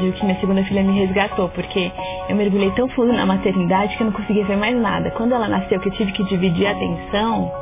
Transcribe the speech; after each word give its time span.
digo 0.00 0.12
que 0.16 0.24
minha 0.24 0.38
segunda 0.40 0.64
filha 0.64 0.82
me 0.82 0.98
resgatou, 0.98 1.48
porque 1.50 1.92
eu 2.28 2.36
mergulhei 2.36 2.70
tão 2.72 2.88
fundo 2.88 3.12
na 3.12 3.24
maternidade 3.24 3.96
que 3.96 4.02
eu 4.02 4.06
não 4.06 4.12
conseguia 4.12 4.44
ver 4.44 4.56
mais 4.56 4.76
nada. 4.76 5.10
Quando 5.12 5.34
ela 5.34 5.48
nasceu, 5.48 5.78
que 5.80 5.88
eu 5.88 5.92
tive 5.92 6.12
que 6.12 6.24
dividir 6.24 6.66
a 6.66 6.72
atenção, 6.72 7.52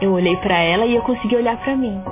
eu 0.00 0.12
olhei 0.12 0.36
para 0.36 0.58
ela 0.58 0.84
e 0.84 0.94
eu 0.94 1.02
consegui 1.02 1.36
olhar 1.36 1.56
para 1.56 1.76
mim. 1.76 2.02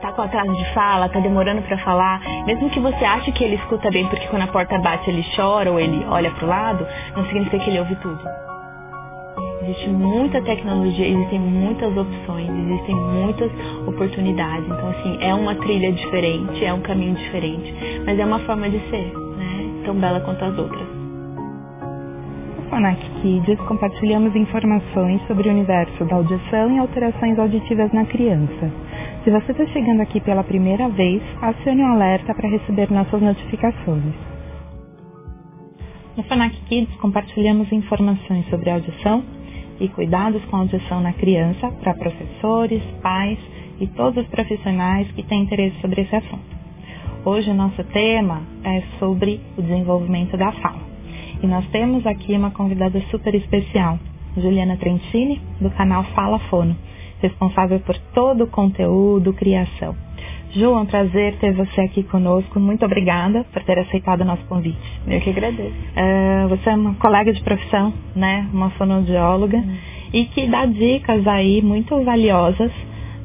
Tá 0.00 0.12
com 0.12 0.22
atraso 0.22 0.52
de 0.52 0.64
fala, 0.72 1.08
tá 1.08 1.20
demorando 1.20 1.62
para 1.62 1.78
falar, 1.78 2.20
mesmo 2.46 2.70
que 2.70 2.80
você 2.80 3.04
ache 3.04 3.32
que 3.32 3.44
ele 3.44 3.56
escuta 3.56 3.90
bem 3.90 4.06
porque 4.06 4.26
quando 4.28 4.42
a 4.42 4.46
porta 4.46 4.78
bate 4.78 5.10
ele 5.10 5.24
chora 5.36 5.70
ou 5.70 5.78
ele 5.78 6.04
olha 6.08 6.30
pro 6.32 6.46
lado, 6.46 6.86
não 7.14 7.24
significa 7.26 7.58
que 7.58 7.70
ele 7.70 7.80
ouve 7.80 7.96
tudo. 7.96 8.49
Existe 9.70 9.88
muita 9.88 10.42
tecnologia, 10.42 11.06
existem 11.06 11.38
muitas 11.38 11.96
opções, 11.96 12.50
existem 12.50 12.92
muitas 12.92 13.52
oportunidades. 13.86 14.64
Então, 14.64 14.90
assim, 14.90 15.16
é 15.20 15.32
uma 15.32 15.54
trilha 15.54 15.92
diferente, 15.92 16.64
é 16.64 16.74
um 16.74 16.80
caminho 16.80 17.14
diferente, 17.14 17.72
mas 18.04 18.18
é 18.18 18.24
uma 18.24 18.40
forma 18.40 18.68
de 18.68 18.80
ser, 18.90 19.12
né? 19.36 19.82
Tão 19.84 19.94
bela 19.94 20.18
quanto 20.22 20.44
as 20.44 20.58
outras. 20.58 20.88
No 22.56 22.68
Fanac 22.68 23.00
Kids, 23.22 23.60
compartilhamos 23.68 24.34
informações 24.34 25.24
sobre 25.28 25.48
o 25.48 25.52
universo 25.52 26.04
da 26.04 26.16
audição 26.16 26.74
e 26.74 26.78
alterações 26.80 27.38
auditivas 27.38 27.92
na 27.92 28.04
criança. 28.06 28.72
Se 29.22 29.30
você 29.30 29.52
está 29.52 29.66
chegando 29.66 30.00
aqui 30.00 30.20
pela 30.20 30.42
primeira 30.42 30.88
vez, 30.88 31.22
acione 31.40 31.82
o 31.82 31.92
alerta 31.92 32.34
para 32.34 32.48
receber 32.48 32.90
nossas 32.90 33.22
notificações. 33.22 34.14
No 36.16 36.24
Fanac 36.24 36.56
Kids, 36.62 36.92
compartilhamos 36.96 37.70
informações 37.70 38.44
sobre 38.50 38.68
audição 38.68 39.22
e 39.80 39.88
cuidados 39.88 40.44
com 40.44 40.56
a 40.56 40.60
audição 40.60 41.00
na 41.00 41.12
criança 41.14 41.70
para 41.82 41.94
professores, 41.94 42.82
pais 43.02 43.38
e 43.80 43.86
todos 43.86 44.22
os 44.22 44.30
profissionais 44.30 45.10
que 45.12 45.22
têm 45.22 45.42
interesse 45.42 45.80
sobre 45.80 46.02
esse 46.02 46.14
assunto. 46.14 46.60
Hoje 47.24 47.50
o 47.50 47.54
nosso 47.54 47.82
tema 47.84 48.42
é 48.62 48.82
sobre 48.98 49.40
o 49.56 49.62
desenvolvimento 49.62 50.36
da 50.36 50.52
fala. 50.52 50.80
E 51.42 51.46
nós 51.46 51.66
temos 51.68 52.06
aqui 52.06 52.34
uma 52.34 52.50
convidada 52.50 53.00
super 53.10 53.34
especial, 53.34 53.98
Juliana 54.36 54.76
Trentini, 54.76 55.40
do 55.60 55.70
canal 55.70 56.04
Fala 56.14 56.38
Fono, 56.50 56.76
responsável 57.20 57.80
por 57.80 57.96
todo 58.14 58.44
o 58.44 58.46
conteúdo, 58.46 59.32
criação. 59.32 59.96
Ju, 60.52 60.64
é 60.64 60.78
um 60.78 60.86
prazer 60.86 61.36
ter 61.36 61.52
você 61.52 61.80
aqui 61.82 62.02
conosco. 62.02 62.58
Muito 62.58 62.84
obrigada 62.84 63.44
por 63.52 63.62
ter 63.62 63.78
aceitado 63.78 64.22
o 64.22 64.24
nosso 64.24 64.44
convite. 64.46 64.78
Eu 65.06 65.20
que 65.20 65.30
agradeço. 65.30 65.70
Uh, 65.70 66.48
você 66.48 66.70
é 66.70 66.74
uma 66.74 66.94
colega 66.94 67.32
de 67.32 67.40
profissão, 67.42 67.92
né? 68.16 68.48
Uma 68.52 68.70
fonoaudióloga 68.70 69.58
uhum. 69.58 69.76
e 70.12 70.24
que 70.24 70.48
dá 70.48 70.66
dicas 70.66 71.24
aí 71.28 71.62
muito 71.62 72.02
valiosas 72.02 72.72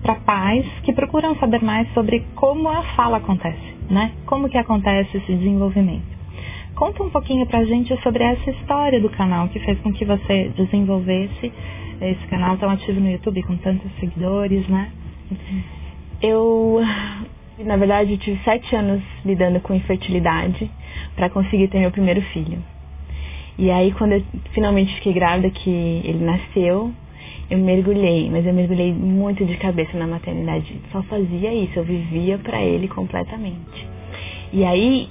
para 0.03 0.15
pais 0.15 0.67
que 0.83 0.93
procuram 0.93 1.35
saber 1.37 1.63
mais 1.63 1.91
sobre 1.93 2.23
como 2.35 2.69
a 2.69 2.83
fala 2.95 3.17
acontece, 3.17 3.75
né? 3.89 4.11
Como 4.27 4.47
que 4.47 4.57
acontece 4.57 5.17
esse 5.17 5.33
desenvolvimento. 5.33 6.15
Conta 6.75 7.01
um 7.01 7.09
pouquinho 7.09 7.47
pra 7.47 7.63
gente 7.63 7.95
sobre 8.03 8.23
essa 8.23 8.51
história 8.51 9.01
do 9.01 9.09
canal 9.09 9.47
que 9.47 9.59
fez 9.61 9.79
com 9.79 9.91
que 9.91 10.05
você 10.05 10.51
desenvolvesse 10.55 11.51
esse 12.01 12.27
canal 12.27 12.55
tão 12.57 12.69
ativo 12.69 12.99
no 12.99 13.09
YouTube 13.09 13.41
com 13.43 13.55
tantos 13.57 13.89
seguidores, 13.99 14.67
né? 14.67 14.91
Uhum. 15.31 15.84
Eu, 16.21 16.81
na 17.59 17.77
verdade, 17.77 18.17
tive 18.17 18.39
sete 18.43 18.75
anos 18.75 19.01
lidando 19.23 19.59
com 19.59 19.73
infertilidade 19.73 20.69
para 21.15 21.29
conseguir 21.29 21.67
ter 21.67 21.79
meu 21.79 21.91
primeiro 21.91 22.21
filho. 22.21 22.63
E 23.57 23.71
aí, 23.71 23.91
quando 23.93 24.13
eu 24.13 24.23
finalmente 24.51 24.93
fiquei 24.95 25.13
grávida, 25.13 25.49
que 25.49 25.69
ele 25.69 26.23
nasceu, 26.25 26.91
eu 27.49 27.57
mergulhei, 27.57 28.29
mas 28.29 28.45
eu 28.45 28.53
mergulhei 28.53 28.91
muito 28.93 29.45
de 29.45 29.55
cabeça 29.57 29.97
na 29.97 30.07
maternidade. 30.07 30.81
Só 30.91 31.01
fazia 31.03 31.53
isso, 31.53 31.77
eu 31.77 31.83
vivia 31.83 32.37
para 32.37 32.61
ele 32.61 32.87
completamente. 32.87 33.87
E 34.51 34.65
aí, 34.65 35.07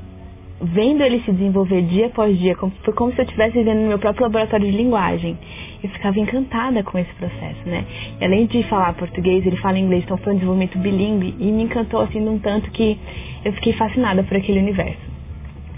vendo 0.60 1.02
ele 1.02 1.20
se 1.20 1.32
desenvolver 1.32 1.82
dia 1.82 2.06
após 2.06 2.38
dia, 2.38 2.56
foi 2.56 2.94
como 2.94 3.12
se 3.12 3.20
eu 3.20 3.24
estivesse 3.24 3.56
vivendo 3.56 3.80
no 3.80 3.88
meu 3.88 3.98
próprio 3.98 4.24
laboratório 4.24 4.70
de 4.70 4.76
linguagem. 4.76 5.38
Eu 5.84 5.90
ficava 5.90 6.18
encantada 6.18 6.82
com 6.82 6.98
esse 6.98 7.12
processo, 7.12 7.60
né? 7.66 7.84
E 8.18 8.24
além 8.24 8.46
de 8.46 8.62
falar 8.62 8.94
português, 8.94 9.44
ele 9.44 9.58
fala 9.58 9.78
inglês, 9.78 10.02
então 10.02 10.16
foi 10.16 10.32
um 10.32 10.36
desenvolvimento 10.36 10.78
bilíngue 10.78 11.34
e 11.38 11.52
me 11.52 11.64
encantou 11.64 12.00
assim 12.00 12.20
num 12.20 12.38
tanto 12.38 12.70
que 12.70 12.98
eu 13.44 13.52
fiquei 13.52 13.74
fascinada 13.74 14.22
por 14.22 14.34
aquele 14.34 14.60
universo. 14.60 15.12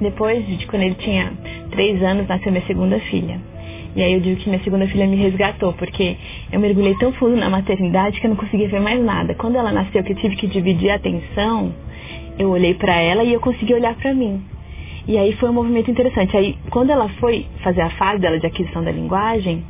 Depois 0.00 0.46
de 0.46 0.64
quando 0.68 0.82
ele 0.82 0.94
tinha 0.94 1.32
três 1.72 2.00
anos, 2.04 2.28
nasceu 2.28 2.52
minha 2.52 2.64
segunda 2.66 3.00
filha. 3.00 3.40
E 3.96 4.02
aí 4.02 4.12
eu 4.12 4.20
digo 4.20 4.36
que 4.36 4.48
minha 4.48 4.62
segunda 4.62 4.86
filha 4.86 5.08
me 5.08 5.16
resgatou, 5.16 5.72
porque 5.72 6.16
eu 6.52 6.60
mergulhei 6.60 6.94
tão 6.98 7.10
fundo 7.14 7.34
na 7.34 7.50
maternidade 7.50 8.20
que 8.20 8.26
eu 8.26 8.30
não 8.30 8.36
conseguia 8.36 8.68
ver 8.68 8.80
mais 8.80 9.02
nada. 9.02 9.34
Quando 9.34 9.56
ela 9.56 9.72
nasceu, 9.72 10.04
que 10.04 10.12
eu 10.12 10.16
tive 10.16 10.36
que 10.36 10.46
dividir 10.46 10.90
a 10.90 10.94
atenção, 10.94 11.74
eu 12.38 12.50
olhei 12.50 12.74
para 12.74 12.94
ela 12.94 13.24
e 13.24 13.32
eu 13.32 13.40
consegui 13.40 13.74
olhar 13.74 13.96
para 13.96 14.14
mim. 14.14 14.40
E 15.08 15.18
aí 15.18 15.32
foi 15.32 15.50
um 15.50 15.52
movimento 15.52 15.90
interessante. 15.90 16.36
Aí, 16.36 16.56
quando 16.70 16.90
ela 16.90 17.08
foi 17.20 17.46
fazer 17.64 17.80
a 17.80 17.90
fase 17.90 18.20
dela 18.20 18.38
de 18.38 18.46
aquisição 18.46 18.84
da 18.84 18.92
linguagem, 18.92 19.64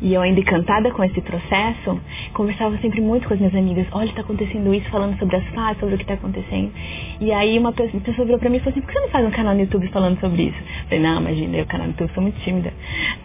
e 0.00 0.14
eu 0.14 0.20
ainda 0.20 0.40
encantada 0.40 0.90
com 0.90 1.04
esse 1.04 1.20
processo, 1.20 2.00
conversava 2.32 2.76
sempre 2.78 3.00
muito 3.00 3.28
com 3.28 3.34
as 3.34 3.40
minhas 3.40 3.54
amigas. 3.54 3.86
Olha, 3.92 4.08
está 4.08 4.22
acontecendo 4.22 4.74
isso, 4.74 4.88
falando 4.90 5.18
sobre 5.18 5.36
as 5.36 5.44
fases, 5.48 5.78
sobre 5.78 5.94
o 5.94 5.98
que 5.98 6.04
está 6.04 6.14
acontecendo. 6.14 6.72
E 7.20 7.32
aí 7.32 7.58
uma 7.58 7.72
pessoa 7.72 8.24
virou 8.24 8.38
para 8.38 8.48
mim 8.48 8.56
e 8.56 8.60
falou 8.60 8.72
assim, 8.72 8.80
por 8.80 8.88
que 8.88 8.94
você 8.94 9.00
não 9.00 9.08
faz 9.10 9.26
um 9.26 9.30
canal 9.30 9.54
no 9.54 9.60
YouTube 9.60 9.88
falando 9.88 10.18
sobre 10.20 10.42
isso? 10.44 10.58
Eu 10.58 10.84
falei, 10.84 11.00
não, 11.00 11.20
imagina, 11.20 11.56
eu 11.56 11.66
canal 11.66 11.86
no 11.86 11.92
YouTube 11.92 12.14
sou 12.14 12.22
muito 12.22 12.40
tímida. 12.40 12.72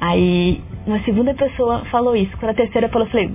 Aí 0.02 0.62
uma 0.86 1.00
segunda 1.04 1.34
pessoa 1.34 1.86
falou 1.86 2.16
isso. 2.16 2.36
Quando 2.38 2.52
a 2.52 2.56
terceira 2.56 2.90
falou, 2.90 3.08
eu 3.08 3.12
falei, 3.12 3.32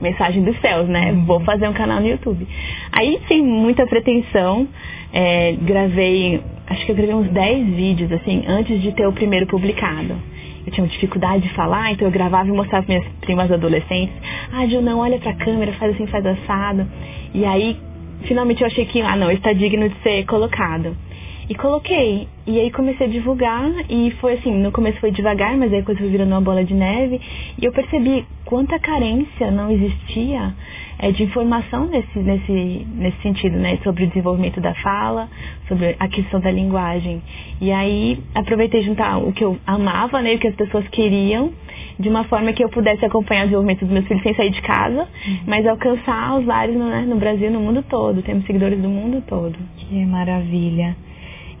mensagem 0.00 0.42
dos 0.42 0.60
céus, 0.60 0.88
né? 0.88 1.12
Vou 1.24 1.40
fazer 1.40 1.68
um 1.68 1.72
canal 1.72 2.00
no 2.00 2.08
YouTube. 2.08 2.46
Aí, 2.90 3.20
sem 3.28 3.42
muita 3.42 3.86
pretensão, 3.86 4.66
é, 5.12 5.52
gravei, 5.52 6.42
acho 6.66 6.84
que 6.84 6.92
eu 6.92 6.96
gravei 6.96 7.14
uns 7.14 7.28
10 7.30 7.66
vídeos, 7.68 8.12
assim, 8.12 8.44
antes 8.46 8.82
de 8.82 8.92
ter 8.92 9.06
o 9.06 9.12
primeiro 9.12 9.46
publicado. 9.46 10.31
Eu 10.66 10.72
tinha 10.72 10.86
dificuldade 10.86 11.42
de 11.42 11.54
falar, 11.54 11.92
então 11.92 12.06
eu 12.06 12.12
gravava 12.12 12.48
e 12.48 12.52
mostrava 12.52 12.86
para 12.86 12.96
minhas 12.96 13.12
primas 13.20 13.50
adolescentes. 13.50 14.14
Ah, 14.52 14.66
Ju, 14.66 14.80
não, 14.80 15.00
olha 15.00 15.18
pra 15.18 15.34
câmera, 15.34 15.72
faz 15.72 15.94
assim, 15.94 16.06
faz 16.06 16.24
assado. 16.24 16.86
E 17.34 17.44
aí, 17.44 17.76
finalmente 18.22 18.60
eu 18.60 18.66
achei 18.66 18.84
que, 18.86 19.00
ah, 19.00 19.16
não, 19.16 19.30
está 19.30 19.52
digno 19.52 19.88
de 19.88 19.96
ser 20.02 20.24
colocado. 20.26 20.96
E 21.48 21.54
coloquei. 21.54 22.28
E 22.46 22.58
aí 22.60 22.70
comecei 22.70 23.06
a 23.06 23.10
divulgar 23.10 23.70
e 23.90 24.10
foi 24.20 24.34
assim, 24.34 24.54
no 24.54 24.72
começo 24.72 25.00
foi 25.00 25.10
devagar, 25.10 25.56
mas 25.56 25.72
aí 25.72 25.80
a 25.80 25.82
coisa 25.82 26.00
foi 26.00 26.08
virando 26.08 26.30
uma 26.30 26.40
bola 26.40 26.64
de 26.64 26.74
neve. 26.74 27.20
E 27.60 27.64
eu 27.64 27.72
percebi 27.72 28.24
quanta 28.44 28.78
carência 28.78 29.50
não 29.50 29.70
existia 29.70 30.54
é, 31.02 31.10
de 31.10 31.24
informação 31.24 31.86
nesse, 31.86 32.16
nesse, 32.20 32.86
nesse 32.94 33.20
sentido, 33.22 33.58
né? 33.58 33.76
Sobre 33.82 34.04
o 34.04 34.06
desenvolvimento 34.06 34.60
da 34.60 34.72
fala, 34.74 35.28
sobre 35.66 35.96
a 35.98 36.06
questão 36.06 36.38
da 36.38 36.50
linguagem. 36.50 37.20
E 37.60 37.72
aí 37.72 38.22
aproveitei 38.32 38.82
juntar 38.82 39.18
o 39.18 39.32
que 39.32 39.42
eu 39.42 39.58
amava, 39.66 40.22
né? 40.22 40.34
O 40.34 40.38
que 40.38 40.46
as 40.46 40.54
pessoas 40.54 40.86
queriam, 40.88 41.50
de 41.98 42.08
uma 42.08 42.22
forma 42.24 42.52
que 42.52 42.62
eu 42.62 42.68
pudesse 42.68 43.04
acompanhar 43.04 43.42
o 43.42 43.44
desenvolvimento 43.46 43.80
dos 43.80 43.90
meus 43.90 44.06
filhos 44.06 44.22
sem 44.22 44.32
sair 44.34 44.50
de 44.50 44.62
casa, 44.62 45.08
uhum. 45.26 45.38
mas 45.44 45.66
alcançar 45.66 46.38
os 46.38 46.44
vários 46.44 46.76
né, 46.76 47.04
no 47.04 47.16
Brasil 47.16 47.50
no 47.50 47.58
mundo 47.58 47.82
todo. 47.82 48.22
Temos 48.22 48.46
seguidores 48.46 48.80
do 48.80 48.88
mundo 48.88 49.20
todo. 49.26 49.58
Que 49.78 50.06
maravilha. 50.06 50.96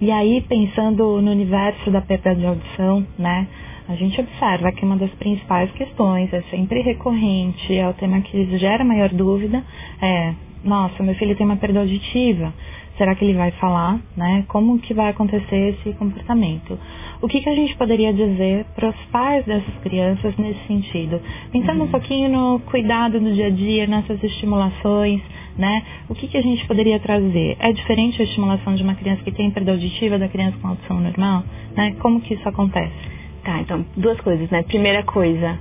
E 0.00 0.12
aí, 0.12 0.40
pensando 0.48 1.20
no 1.20 1.32
universo 1.32 1.90
da 1.90 2.00
perda 2.00 2.32
de 2.32 2.46
audição, 2.46 3.04
né? 3.18 3.48
A 3.92 3.96
gente 3.96 4.18
observa 4.18 4.72
que 4.72 4.84
uma 4.84 4.96
das 4.96 5.10
principais 5.10 5.70
questões 5.72 6.32
é 6.32 6.40
sempre 6.50 6.80
recorrente, 6.80 7.76
é 7.76 7.86
o 7.86 7.92
tema 7.92 8.22
que 8.22 8.56
gera 8.56 8.82
maior 8.82 9.10
dúvida, 9.10 9.62
é, 10.00 10.34
nossa, 10.64 11.02
meu 11.02 11.14
filho 11.16 11.36
tem 11.36 11.44
uma 11.44 11.56
perda 11.56 11.80
auditiva, 11.80 12.54
será 12.96 13.14
que 13.14 13.24
ele 13.24 13.34
vai 13.34 13.50
falar, 13.52 14.00
né? 14.16 14.44
Como 14.48 14.78
que 14.78 14.94
vai 14.94 15.10
acontecer 15.10 15.76
esse 15.76 15.92
comportamento? 15.96 16.78
O 17.20 17.28
que, 17.28 17.40
que 17.40 17.48
a 17.48 17.54
gente 17.54 17.76
poderia 17.76 18.12
dizer 18.12 18.64
para 18.74 18.88
os 18.88 18.96
pais 19.10 19.44
dessas 19.44 19.74
crianças 19.82 20.36
nesse 20.36 20.64
sentido? 20.66 21.20
Pensando 21.50 21.80
uhum. 21.80 21.86
um 21.86 21.90
pouquinho 21.90 22.30
no 22.30 22.60
cuidado 22.60 23.18
do 23.18 23.32
dia 23.32 23.48
a 23.48 23.50
dia, 23.50 23.86
nessas 23.86 24.22
estimulações, 24.22 25.20
né? 25.58 25.82
O 26.08 26.14
que, 26.14 26.28
que 26.28 26.36
a 26.36 26.42
gente 26.42 26.66
poderia 26.66 26.98
trazer? 27.00 27.56
É 27.58 27.72
diferente 27.72 28.22
a 28.22 28.24
estimulação 28.24 28.74
de 28.74 28.82
uma 28.82 28.94
criança 28.94 29.22
que 29.22 29.32
tem 29.32 29.50
perda 29.50 29.72
auditiva 29.72 30.18
da 30.18 30.28
criança 30.28 30.56
com 30.62 30.68
audição 30.68 31.00
normal, 31.00 31.42
né? 31.76 31.94
Como 32.00 32.20
que 32.20 32.34
isso 32.34 32.48
acontece? 32.48 33.21
Tá, 33.44 33.60
então, 33.60 33.84
duas 33.96 34.20
coisas, 34.20 34.48
né? 34.50 34.62
Primeira 34.62 35.02
coisa, 35.02 35.58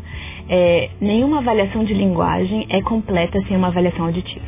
é, 0.48 0.90
nenhuma 1.00 1.40
avaliação 1.40 1.84
de 1.84 1.94
linguagem 1.94 2.68
é 2.70 2.82
completa 2.82 3.42
sem 3.48 3.58
uma 3.58 3.68
avaliação 3.68 4.06
auditiva. 4.06 4.46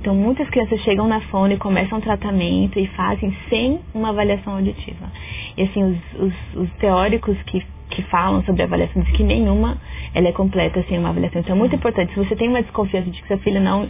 Então, 0.00 0.14
muitas 0.14 0.48
crianças 0.50 0.80
chegam 0.82 1.08
na 1.08 1.20
fone, 1.22 1.56
começam 1.56 1.98
um 1.98 2.00
tratamento 2.00 2.78
e 2.78 2.86
fazem 2.88 3.34
sem 3.48 3.80
uma 3.94 4.10
avaliação 4.10 4.54
auditiva. 4.54 5.10
E, 5.56 5.62
assim, 5.62 5.82
os, 5.82 5.98
os, 6.20 6.34
os 6.54 6.70
teóricos 6.78 7.36
que 7.46 7.64
que 7.90 8.02
falam 8.02 8.42
sobre 8.44 8.62
avaliação 8.62 9.02
diz 9.02 9.16
que 9.16 9.24
nenhuma 9.24 9.78
ela 10.14 10.28
é 10.28 10.32
completa 10.32 10.84
sem 10.88 10.98
uma 10.98 11.10
avaliação. 11.10 11.40
Então 11.40 11.54
é 11.54 11.58
muito 11.58 11.74
importante, 11.74 12.12
se 12.12 12.18
você 12.18 12.36
tem 12.36 12.48
uma 12.48 12.62
desconfiança 12.62 13.10
de 13.10 13.20
que 13.20 13.28
seu 13.28 13.38
filho 13.38 13.60
não 13.60 13.88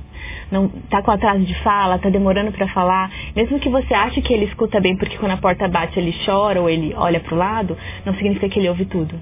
não 0.51 0.67
está 0.85 1.03
com 1.03 1.11
atraso 1.11 1.41
de 1.41 1.55
fala, 1.63 1.97
está 1.97 2.09
demorando 2.09 2.53
para 2.53 2.69
falar, 2.69 3.11
mesmo 3.35 3.59
que 3.59 3.69
você 3.69 3.95
ache 3.95 4.21
que 4.21 4.33
ele 4.33 4.45
escuta 4.47 4.81
bem 4.81 4.97
porque 4.97 5.17
quando 5.19 5.33
a 5.33 5.37
porta 5.37 5.69
bate 5.69 5.99
ele 5.99 6.15
chora 6.25 6.61
ou 6.61 6.69
ele 6.69 6.95
olha 6.97 7.21
para 7.21 7.35
o 7.35 7.39
lado, 7.39 7.77
não 8.05 8.15
significa 8.15 8.49
que 8.49 8.59
ele 8.59 8.69
ouve 8.69 8.85
tudo. 8.85 9.15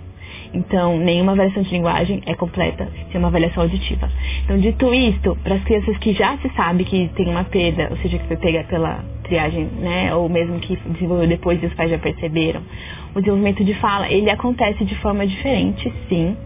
Então, 0.53 0.99
nenhuma 0.99 1.33
avaliação 1.33 1.63
de 1.63 1.71
linguagem 1.71 2.23
é 2.27 2.35
completa 2.35 2.89
sem 3.11 3.19
uma 3.19 3.29
avaliação 3.29 3.63
auditiva. 3.63 4.11
Então, 4.45 4.59
dito 4.59 4.93
isto, 4.95 5.37
para 5.43 5.57
as 5.57 5.65
crianças 5.65 5.97
que 5.99 6.13
já 6.13 6.37
se 6.39 6.49
sabe 6.55 6.85
que 6.85 7.09
tem 7.15 7.29
uma 7.29 7.45
perda, 7.45 7.89
ou 7.91 7.97
seja, 7.99 8.19
que 8.19 8.27
foi 8.27 8.37
pega 8.37 8.65
pela 8.65 9.05
triagem, 9.25 9.65
né, 9.65 10.15
ou 10.15 10.29
mesmo 10.29 10.59
que 10.61 10.77
desenvolveu 10.77 11.27
depois 11.27 11.63
e 11.63 11.67
os 11.67 11.75
pais 11.75 11.91
já 11.91 11.99
perceberam, 11.99 12.63
o 13.15 13.21
desenvolvimento 13.21 13.65
de 13.65 13.75
fala, 13.75 14.11
ele 14.11 14.31
acontece 14.31 14.85
de 14.85 14.95
forma 14.97 15.27
diferente, 15.27 15.93
sim, 16.09 16.37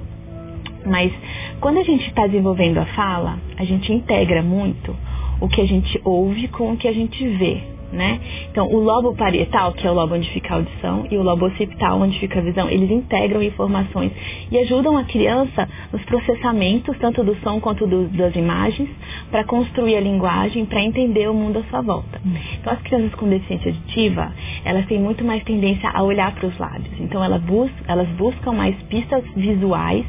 mas 0.86 1.12
quando 1.60 1.78
a 1.78 1.84
gente 1.84 2.06
está 2.08 2.26
desenvolvendo 2.26 2.78
a 2.78 2.86
fala, 2.86 3.38
a 3.56 3.64
gente 3.64 3.92
integra 3.92 4.42
muito 4.42 4.96
o 5.40 5.48
que 5.48 5.60
a 5.60 5.66
gente 5.66 6.00
ouve 6.04 6.48
com 6.48 6.72
o 6.72 6.76
que 6.76 6.86
a 6.86 6.92
gente 6.92 7.26
vê 7.28 7.62
né? 7.92 8.20
Então, 8.50 8.68
o 8.68 8.78
lobo 8.78 9.14
parietal, 9.14 9.72
que 9.72 9.86
é 9.86 9.90
o 9.90 9.94
lobo 9.94 10.14
onde 10.14 10.28
fica 10.30 10.54
a 10.54 10.56
audição, 10.58 11.06
e 11.10 11.16
o 11.16 11.22
lobo 11.22 11.46
occipital, 11.46 12.00
onde 12.00 12.18
fica 12.18 12.38
a 12.38 12.42
visão, 12.42 12.68
eles 12.68 12.90
integram 12.90 13.42
informações 13.42 14.12
e 14.50 14.58
ajudam 14.58 14.96
a 14.96 15.04
criança 15.04 15.68
nos 15.92 16.02
processamentos, 16.04 16.96
tanto 16.98 17.24
do 17.24 17.34
som 17.36 17.60
quanto 17.60 17.86
do, 17.86 18.08
das 18.08 18.34
imagens, 18.36 18.88
para 19.30 19.44
construir 19.44 19.96
a 19.96 20.00
linguagem, 20.00 20.64
para 20.64 20.80
entender 20.80 21.28
o 21.28 21.34
mundo 21.34 21.58
à 21.58 21.62
sua 21.64 21.80
volta. 21.80 22.20
Hum. 22.24 22.34
Então, 22.60 22.72
as 22.72 22.80
crianças 22.82 23.14
com 23.14 23.28
deficiência 23.28 23.70
auditiva, 23.70 24.32
elas 24.64 24.86
têm 24.86 25.00
muito 25.00 25.24
mais 25.24 25.42
tendência 25.44 25.90
a 25.90 26.02
olhar 26.02 26.32
para 26.34 26.46
os 26.46 26.58
lábios. 26.58 27.00
Então, 27.00 27.22
elas, 27.22 27.42
bus 27.42 27.70
elas 27.86 28.08
buscam 28.10 28.52
mais 28.52 28.76
pistas 28.84 29.24
visuais 29.34 30.04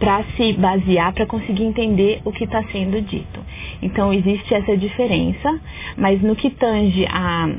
para 0.00 0.24
se 0.34 0.54
basear, 0.54 1.12
para 1.12 1.26
conseguir 1.26 1.64
entender 1.64 2.22
o 2.24 2.32
que 2.32 2.44
está 2.44 2.62
sendo 2.72 3.00
dito. 3.02 3.38
Então 3.82 4.12
existe 4.12 4.52
essa 4.54 4.76
diferença, 4.76 5.60
mas 5.96 6.20
no 6.22 6.34
que 6.34 6.50
tange 6.50 7.06
a 7.06 7.50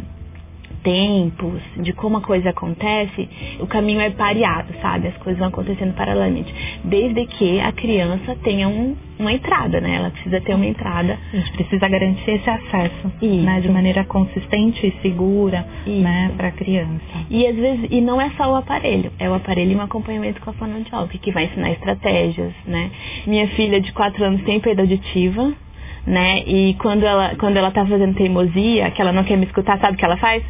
tempos, 0.83 1.61
de 1.77 1.93
como 1.93 2.17
a 2.17 2.21
coisa 2.21 2.49
acontece, 2.49 3.29
o 3.59 3.67
caminho 3.67 3.99
é 3.99 4.09
pareado, 4.09 4.73
sabe? 4.81 5.07
As 5.07 5.17
coisas 5.17 5.39
vão 5.39 5.49
acontecendo 5.49 5.93
paralelamente. 5.93 6.53
Desde 6.83 7.25
que 7.25 7.59
a 7.59 7.71
criança 7.71 8.35
tenha 8.43 8.67
um, 8.67 8.95
uma 9.19 9.31
entrada, 9.31 9.79
né? 9.79 9.95
Ela 9.95 10.09
precisa 10.09 10.41
ter 10.41 10.55
uma 10.55 10.65
entrada. 10.65 11.17
A 11.33 11.37
gente 11.37 11.51
precisa 11.53 11.87
garantir 11.87 12.31
esse 12.31 12.49
acesso, 12.49 13.11
Isso. 13.21 13.45
né? 13.45 13.61
De 13.61 13.69
maneira 13.69 14.03
consistente 14.03 14.85
e 14.87 15.01
segura, 15.01 15.65
Isso. 15.85 16.01
né? 16.01 16.31
Para 16.35 16.47
a 16.49 16.51
criança. 16.51 17.01
E 17.29 17.45
às 17.45 17.55
vezes, 17.55 17.87
e 17.89 18.01
não 18.01 18.19
é 18.19 18.29
só 18.31 18.51
o 18.51 18.55
aparelho, 18.55 19.11
é 19.19 19.29
o 19.29 19.33
aparelho 19.33 19.71
e 19.71 19.75
um 19.75 19.81
acompanhamento 19.81 20.41
com 20.41 20.49
a 20.49 20.53
fonoaudióloga, 20.53 21.17
que 21.17 21.31
vai 21.31 21.45
ensinar 21.45 21.71
estratégias, 21.71 22.53
né? 22.65 22.91
Minha 23.25 23.47
filha 23.49 23.79
de 23.79 23.91
4 23.93 24.23
anos 24.23 24.43
tem 24.43 24.59
perda 24.59 24.81
auditiva, 24.81 25.53
né? 26.05 26.39
E 26.45 26.75
quando 26.75 27.03
ela, 27.03 27.35
quando 27.35 27.57
ela 27.57 27.71
tá 27.71 27.85
fazendo 27.85 28.15
teimosia, 28.15 28.89
que 28.91 29.01
ela 29.01 29.11
não 29.11 29.23
quer 29.23 29.37
me 29.37 29.45
escutar, 29.45 29.79
sabe 29.79 29.93
o 29.93 29.97
que 29.97 30.05
ela 30.05 30.17
faz? 30.17 30.43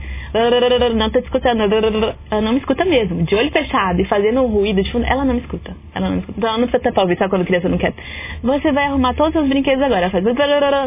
Não 0.96 1.10
tô 1.10 1.20
te 1.20 1.26
escutando. 1.26 1.62
Ela 1.62 2.42
não 2.42 2.54
me 2.54 2.60
escuta 2.60 2.86
mesmo. 2.86 3.24
De 3.24 3.36
olho 3.36 3.52
fechado 3.52 4.02
e 4.02 4.06
fazendo 4.06 4.46
ruído 4.46 4.82
de 4.82 4.92
fundo, 4.92 5.06
ela 5.06 5.26
não 5.26 5.34
me 5.34 5.42
escuta. 5.42 5.76
Ela 5.94 6.08
não 6.08 6.16
me 6.16 6.20
escuta. 6.22 6.38
Então 6.38 6.50
ela 6.50 6.58
não 6.58 6.68
precisa 6.68 6.92
tapar 6.92 7.06
o 7.06 7.18
sabe 7.18 7.30
quando 7.30 7.42
a 7.42 7.46
criança 7.46 7.70
não 7.70 7.78
quer? 7.78 7.94
Você 8.42 8.72
vai 8.72 8.86
arrumar 8.86 9.14
todos 9.14 9.42
os 9.42 9.48
brinquedos 9.48 9.84
agora. 9.84 10.02
Ela 10.02 10.10
faz, 10.10 10.24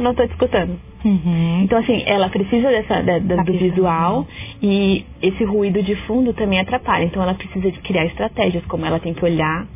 não 0.00 0.14
tô 0.14 0.26
te 0.26 0.30
escutando. 0.30 0.78
Uhum. 1.04 1.60
Então, 1.62 1.78
assim, 1.78 2.02
ela 2.06 2.30
precisa 2.30 2.70
dessa, 2.70 3.02
da, 3.02 3.18
da, 3.18 3.42
do 3.42 3.52
visual 3.52 4.26
e 4.62 5.04
esse 5.20 5.44
ruído 5.44 5.82
de 5.82 5.94
fundo 5.94 6.32
também 6.32 6.58
atrapalha. 6.58 7.04
Então, 7.04 7.22
ela 7.22 7.34
precisa 7.34 7.70
de 7.70 7.78
criar 7.80 8.06
estratégias, 8.06 8.64
como 8.66 8.86
ela 8.86 8.98
tem 8.98 9.12
que 9.12 9.24
olhar 9.24 9.66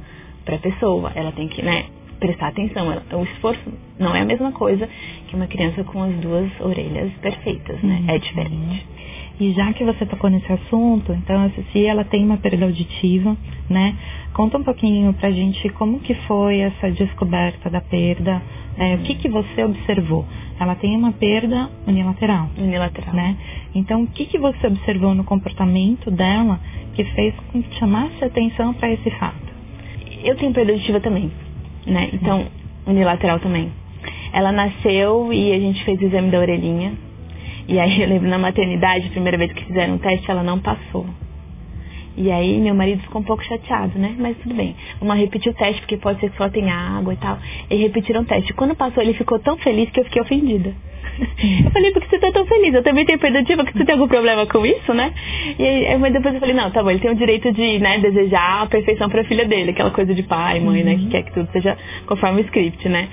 para 0.44 0.56
a 0.56 0.58
pessoa, 0.58 1.12
ela 1.14 1.30
tem 1.32 1.46
que, 1.48 1.60
né, 1.60 1.84
prestar 2.18 2.48
atenção. 2.48 2.86
O 3.12 3.22
esforço 3.24 3.60
não 3.98 4.14
é 4.16 4.20
a 4.20 4.24
mesma 4.24 4.52
coisa 4.52 4.88
que 5.28 5.36
uma 5.36 5.46
criança 5.46 5.84
com 5.84 6.02
as 6.02 6.14
duas 6.16 6.48
orelhas 6.60 7.12
perfeitas, 7.20 7.82
né? 7.82 8.02
Uhum. 8.02 8.14
É 8.14 8.18
diferente. 8.18 8.86
E 9.40 9.52
já 9.52 9.72
que 9.72 9.84
você 9.84 10.04
tocou 10.04 10.28
nesse 10.30 10.50
assunto, 10.52 11.12
então 11.12 11.44
a 11.44 11.50
Ceci, 11.50 11.84
ela 11.84 12.04
tem 12.04 12.24
uma 12.24 12.38
perda 12.38 12.64
auditiva, 12.64 13.36
né? 13.70 13.96
Conta 14.32 14.58
um 14.58 14.64
pouquinho 14.64 15.12
pra 15.14 15.30
gente 15.30 15.68
como 15.70 16.00
que 16.00 16.14
foi 16.26 16.58
essa 16.58 16.90
descoberta 16.90 17.70
da 17.70 17.80
perda, 17.80 18.42
é, 18.76 18.94
o 18.94 18.98
que 18.98 19.14
que 19.14 19.28
você 19.28 19.64
observou? 19.64 20.24
Ela 20.58 20.74
tem 20.74 20.96
uma 20.96 21.12
perda 21.12 21.70
unilateral. 21.86 22.48
Unilateral. 22.56 23.14
Né? 23.14 23.36
Então, 23.74 24.02
o 24.02 24.06
que 24.08 24.26
que 24.26 24.38
você 24.38 24.66
observou 24.66 25.14
no 25.14 25.24
comportamento 25.24 26.10
dela 26.10 26.60
que 26.94 27.04
fez 27.04 27.34
com 27.52 27.62
que 27.62 27.74
chamasse 27.76 28.24
atenção 28.24 28.74
para 28.74 28.90
esse 28.92 29.10
fato? 29.12 29.48
Eu 30.22 30.36
tenho 30.36 30.52
perda 30.52 30.72
auditiva 30.72 31.00
também 31.00 31.30
né? 31.88 32.10
Então, 32.12 32.46
unilateral 32.86 33.40
também. 33.40 33.72
Ela 34.32 34.52
nasceu 34.52 35.32
e 35.32 35.52
a 35.52 35.58
gente 35.58 35.82
fez 35.84 36.00
o 36.00 36.04
exame 36.04 36.30
da 36.30 36.38
orelhinha. 36.38 36.92
E 37.68 37.78
aí 37.78 38.00
eu 38.00 38.08
lembro 38.08 38.28
na 38.28 38.38
maternidade, 38.38 39.08
a 39.08 39.10
primeira 39.10 39.36
vez 39.36 39.52
que 39.52 39.64
fizeram 39.66 39.96
o 39.96 39.98
teste, 39.98 40.30
ela 40.30 40.42
não 40.42 40.58
passou. 40.58 41.06
E 42.16 42.32
aí 42.32 42.58
meu 42.58 42.74
marido 42.74 43.00
ficou 43.02 43.20
um 43.20 43.24
pouco 43.24 43.44
chateado, 43.44 43.96
né? 43.96 44.16
Mas 44.18 44.36
tudo 44.38 44.54
bem. 44.54 44.74
Vamos 44.98 45.18
repetir 45.18 45.52
o 45.52 45.54
teste, 45.54 45.82
porque 45.82 45.98
pode 45.98 46.18
ser 46.18 46.30
que 46.30 46.36
só 46.36 46.48
tenha 46.48 46.74
água 46.74 47.12
e 47.12 47.16
tal. 47.16 47.38
E 47.70 47.76
repetiram 47.76 48.22
o 48.22 48.24
teste. 48.24 48.54
Quando 48.54 48.74
passou, 48.74 49.02
ele 49.02 49.12
ficou 49.14 49.38
tão 49.38 49.56
feliz 49.58 49.88
que 49.90 50.00
eu 50.00 50.04
fiquei 50.04 50.22
ofendida. 50.22 50.74
Eu 51.64 51.70
falei, 51.72 51.90
por 51.92 52.02
que 52.02 52.08
você 52.08 52.18
tá 52.18 52.30
tão 52.32 52.46
feliz? 52.46 52.74
Eu 52.74 52.82
também 52.82 53.04
tenho 53.04 53.18
perda 53.18 53.40
ativa, 53.40 53.64
que 53.64 53.72
você 53.72 53.84
tem 53.84 53.94
algum 53.94 54.06
problema 54.06 54.46
com 54.46 54.64
isso, 54.64 54.94
né? 54.94 55.12
E 55.58 55.64
aí, 55.64 55.98
mas 55.98 56.12
depois 56.12 56.34
eu 56.34 56.40
falei, 56.40 56.54
não, 56.54 56.70
tá 56.70 56.82
bom, 56.82 56.90
ele 56.90 57.00
tem 57.00 57.10
o 57.10 57.14
direito 57.14 57.50
de, 57.52 57.78
né, 57.78 57.98
desejar 57.98 58.62
a 58.62 58.66
perfeição 58.66 59.08
pra 59.08 59.24
filha 59.24 59.44
dele, 59.44 59.70
aquela 59.70 59.90
coisa 59.90 60.14
de 60.14 60.22
pai, 60.22 60.60
mãe, 60.60 60.84
né, 60.84 60.94
que 60.94 61.04
uhum. 61.04 61.08
quer 61.08 61.22
que 61.22 61.32
tudo 61.32 61.48
seja 61.52 61.76
conforme 62.06 62.42
o 62.42 62.44
script, 62.44 62.88
né? 62.88 63.08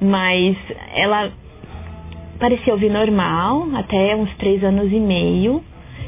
Mas 0.00 0.56
ela 0.94 1.32
parecia 2.38 2.72
ouvir 2.72 2.90
normal, 2.90 3.68
até 3.74 4.14
uns 4.14 4.32
três 4.36 4.62
anos 4.62 4.92
e 4.92 5.00
meio, 5.00 5.62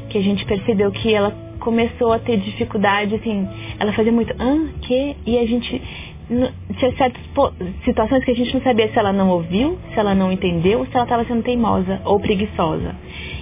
que 0.09 0.17
a 0.17 0.21
gente 0.21 0.45
percebeu 0.45 0.91
que 0.91 1.13
ela 1.13 1.31
começou 1.59 2.11
a 2.11 2.19
ter 2.19 2.37
dificuldade, 2.37 3.15
assim, 3.15 3.47
ela 3.79 3.93
fazia 3.93 4.11
muito, 4.11 4.33
ah, 4.39 4.67
que? 4.81 5.15
E 5.25 5.37
a 5.37 5.45
gente 5.45 5.81
tinha 6.77 6.95
certas 6.95 7.21
situações 7.83 8.23
que 8.23 8.31
a 8.31 8.35
gente 8.35 8.53
não 8.53 8.61
sabia 8.61 8.87
se 8.89 8.97
ela 8.97 9.11
não 9.11 9.29
ouviu, 9.29 9.77
se 9.93 9.99
ela 9.99 10.15
não 10.15 10.31
entendeu, 10.31 10.85
se 10.85 10.95
ela 10.95 11.03
estava 11.03 11.25
sendo 11.25 11.43
teimosa 11.43 12.01
ou 12.05 12.19
preguiçosa. 12.19 12.95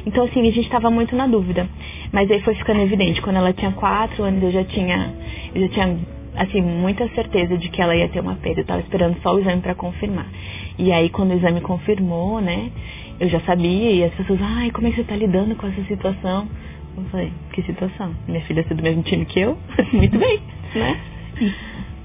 Então, 0.06 0.26
assim, 0.26 0.42
a 0.42 0.52
gente 0.52 0.62
estava 0.62 0.90
muito 0.90 1.16
na 1.16 1.28
dúvida. 1.28 1.70
Mas 2.12 2.30
aí 2.32 2.42
foi 2.42 2.56
ficando 2.56 2.82
evidente. 2.82 3.22
Quando 3.22 3.36
ela 3.36 3.54
tinha 3.54 3.72
quatro 3.72 4.24
anos, 4.24 4.42
eu 4.42 4.52
já 4.52 4.64
tinha, 4.64 5.14
eu 5.54 5.62
já 5.62 5.70
tinha 5.70 6.00
assim, 6.36 6.62
muita 6.62 7.08
certeza 7.10 7.58
de 7.58 7.70
que 7.70 7.82
ela 7.82 7.96
ia 7.96 8.10
ter 8.10 8.22
uma 8.22 8.36
perda. 8.36 8.62
Eu 8.62 8.64
estava 8.64 8.82
esperando 8.82 9.22
só 9.22 9.36
o 9.36 9.40
exame 9.40 9.62
para 9.62 9.76
confirmar. 9.76 10.28
E 10.80 10.92
aí, 10.92 11.10
quando 11.10 11.32
o 11.32 11.34
exame 11.34 11.62
confirmou, 11.62 12.40
né, 12.42 12.72
eu 13.20 13.30
já 13.30 13.40
sabia. 13.42 13.92
E 13.92 14.04
as 14.04 14.14
pessoas, 14.14 14.40
ai, 14.42 14.72
como 14.72 14.88
é 14.88 14.90
que 14.90 14.96
você 14.96 15.02
está 15.02 15.16
lidando 15.16 15.56
com 15.56 15.68
essa 15.68 15.84
situação? 15.84 16.48
Eu 16.98 17.04
falei, 17.12 17.32
que 17.54 17.62
situação? 17.64 18.16
Minha 18.28 18.42
filha 18.42 18.66
é 18.68 18.74
do 18.74 18.82
mesmo 18.82 19.04
time 19.04 19.26
que 19.26 19.40
eu? 19.40 19.58
muito 19.94 20.18
bem, 20.18 20.40
né? 20.74 21.00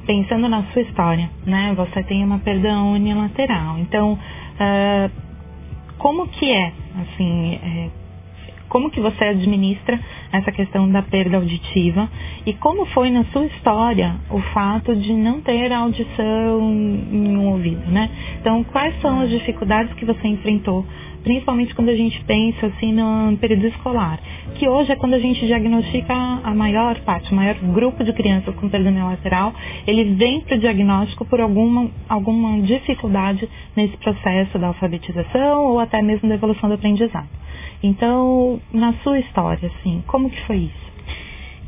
pensando 0.06 0.48
na 0.48 0.64
sua 0.64 0.82
história, 0.82 1.30
né? 1.46 1.74
Você 1.76 2.02
tem 2.02 2.24
uma 2.24 2.38
perda 2.38 2.78
unilateral. 2.82 3.78
Então, 3.78 4.14
uh, 4.14 5.10
como 5.98 6.28
que 6.28 6.52
é, 6.52 6.72
assim, 7.00 7.54
é, 7.54 7.88
como 8.68 8.90
que 8.90 9.00
você 9.00 9.24
administra 9.24 9.98
essa 10.38 10.52
questão 10.52 10.88
da 10.90 11.02
perda 11.02 11.36
auditiva 11.36 12.08
e 12.44 12.52
como 12.54 12.86
foi 12.86 13.10
na 13.10 13.24
sua 13.26 13.46
história 13.46 14.16
o 14.30 14.40
fato 14.52 14.94
de 14.94 15.12
não 15.12 15.40
ter 15.40 15.72
audição 15.72 16.60
em 17.12 17.36
um 17.36 17.48
ouvido, 17.48 17.90
né? 17.90 18.10
Então, 18.40 18.64
quais 18.64 19.00
são 19.00 19.20
as 19.20 19.30
dificuldades 19.30 19.92
que 19.94 20.04
você 20.04 20.26
enfrentou 20.28 20.84
principalmente 21.24 21.74
quando 21.74 21.88
a 21.88 21.96
gente 21.96 22.22
pensa 22.24 22.66
assim 22.66 22.92
no 22.92 23.36
período 23.38 23.66
escolar, 23.66 24.20
que 24.56 24.68
hoje 24.68 24.92
é 24.92 24.96
quando 24.96 25.14
a 25.14 25.18
gente 25.18 25.44
diagnostica 25.44 26.14
a 26.14 26.54
maior 26.54 27.00
parte, 27.00 27.32
o 27.32 27.34
maior 27.34 27.54
grupo 27.54 28.04
de 28.04 28.12
crianças 28.12 28.54
com 28.54 28.68
perda 28.68 28.90
unilateral, 28.90 29.52
ele 29.86 30.14
vem 30.14 30.42
para 30.42 30.56
o 30.56 30.60
diagnóstico 30.60 31.24
por 31.24 31.40
alguma, 31.40 31.90
alguma 32.08 32.60
dificuldade 32.60 33.48
nesse 33.74 33.96
processo 33.96 34.58
da 34.58 34.68
alfabetização 34.68 35.64
ou 35.64 35.80
até 35.80 36.00
mesmo 36.02 36.28
da 36.28 36.34
evolução 36.34 36.68
do 36.68 36.74
aprendizado. 36.74 37.28
Então, 37.86 38.62
na 38.72 38.94
sua 39.02 39.18
história, 39.18 39.70
assim, 39.76 40.02
como 40.06 40.30
que 40.30 40.40
foi 40.46 40.56
isso? 40.56 40.92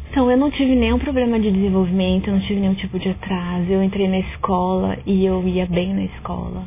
Então, 0.08 0.30
eu 0.30 0.36
não 0.38 0.50
tive 0.50 0.74
nenhum 0.74 0.98
problema 0.98 1.38
de 1.38 1.50
desenvolvimento, 1.50 2.28
eu 2.28 2.32
não 2.32 2.40
tive 2.40 2.58
nenhum 2.58 2.72
tipo 2.72 2.98
de 2.98 3.10
atraso. 3.10 3.66
Eu 3.68 3.82
entrei 3.82 4.08
na 4.08 4.20
escola 4.20 4.96
e 5.04 5.26
eu 5.26 5.46
ia 5.46 5.66
bem 5.66 5.92
na 5.92 6.04
escola. 6.04 6.66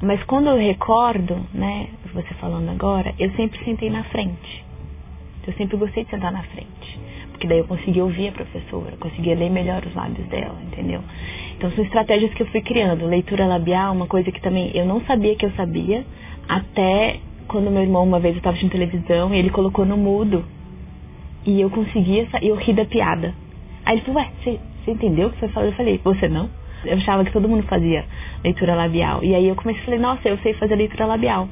Mas 0.00 0.22
quando 0.24 0.48
eu 0.48 0.56
recordo, 0.56 1.36
né, 1.52 1.88
você 2.14 2.32
falando 2.40 2.70
agora, 2.70 3.14
eu 3.18 3.30
sempre 3.32 3.62
sentei 3.62 3.90
na 3.90 4.04
frente. 4.04 4.64
Eu 5.46 5.52
sempre 5.52 5.76
gostei 5.76 6.04
de 6.04 6.10
sentar 6.10 6.32
na 6.32 6.42
frente. 6.44 6.98
Porque 7.30 7.46
daí 7.46 7.58
eu 7.58 7.66
conseguia 7.66 8.02
ouvir 8.02 8.28
a 8.28 8.32
professora, 8.32 8.96
conseguia 8.98 9.34
ler 9.34 9.50
melhor 9.50 9.84
os 9.84 9.94
lábios 9.94 10.26
dela, 10.28 10.56
entendeu? 10.62 11.02
Então 11.58 11.70
são 11.72 11.84
estratégias 11.84 12.32
que 12.32 12.42
eu 12.42 12.46
fui 12.46 12.62
criando. 12.62 13.04
Leitura 13.04 13.44
labial, 13.46 13.92
uma 13.92 14.06
coisa 14.06 14.32
que 14.32 14.40
também 14.40 14.70
eu 14.72 14.86
não 14.86 15.02
sabia 15.02 15.36
que 15.36 15.44
eu 15.44 15.50
sabia, 15.50 16.06
até 16.48 17.20
quando 17.52 17.70
meu 17.70 17.82
irmão 17.82 18.02
uma 18.02 18.18
vez 18.18 18.34
eu 18.34 18.38
estava 18.38 18.56
assistindo 18.56 18.72
televisão 18.72 19.32
e 19.32 19.38
ele 19.38 19.50
colocou 19.50 19.84
no 19.84 19.96
mudo. 19.96 20.44
E 21.44 21.60
eu 21.60 21.70
conseguia, 21.70 22.26
eu 22.40 22.56
ri 22.56 22.72
da 22.72 22.84
piada. 22.84 23.34
Aí 23.84 23.96
ele 23.96 24.02
falou, 24.02 24.22
ué, 24.22 24.30
você 24.42 24.58
entendeu 24.90 25.28
o 25.28 25.30
que 25.30 25.38
você 25.38 25.48
falou? 25.48 25.68
Eu 25.68 25.76
falei, 25.76 26.00
você 26.02 26.28
não? 26.28 26.48
Eu 26.84 26.96
achava 26.96 27.24
que 27.24 27.30
todo 27.30 27.48
mundo 27.48 27.62
fazia 27.64 28.04
leitura 28.42 28.74
labial. 28.74 29.22
E 29.22 29.34
aí 29.34 29.46
eu 29.46 29.54
comecei 29.54 29.82
a 29.82 29.84
falar, 29.84 29.98
nossa, 29.98 30.28
eu 30.28 30.38
sei 30.38 30.54
fazer 30.54 30.74
leitura 30.74 31.06
labial. 31.06 31.48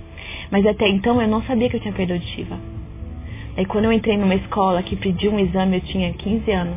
Mas 0.51 0.67
até 0.67 0.89
então 0.89 1.21
eu 1.21 1.29
não 1.29 1.43
sabia 1.43 1.69
que 1.69 1.77
eu 1.77 1.81
tinha 1.81 1.93
perda 1.93 2.15
auditiva. 2.15 2.59
Aí 3.57 3.67
quando 3.67 3.85
eu 3.85 3.93
entrei 3.93 4.17
numa 4.17 4.35
escola 4.35 4.83
que 4.83 4.97
pediu 4.97 5.33
um 5.33 5.39
exame, 5.39 5.77
eu 5.77 5.81
tinha 5.83 6.13
15 6.13 6.51
anos. 6.51 6.77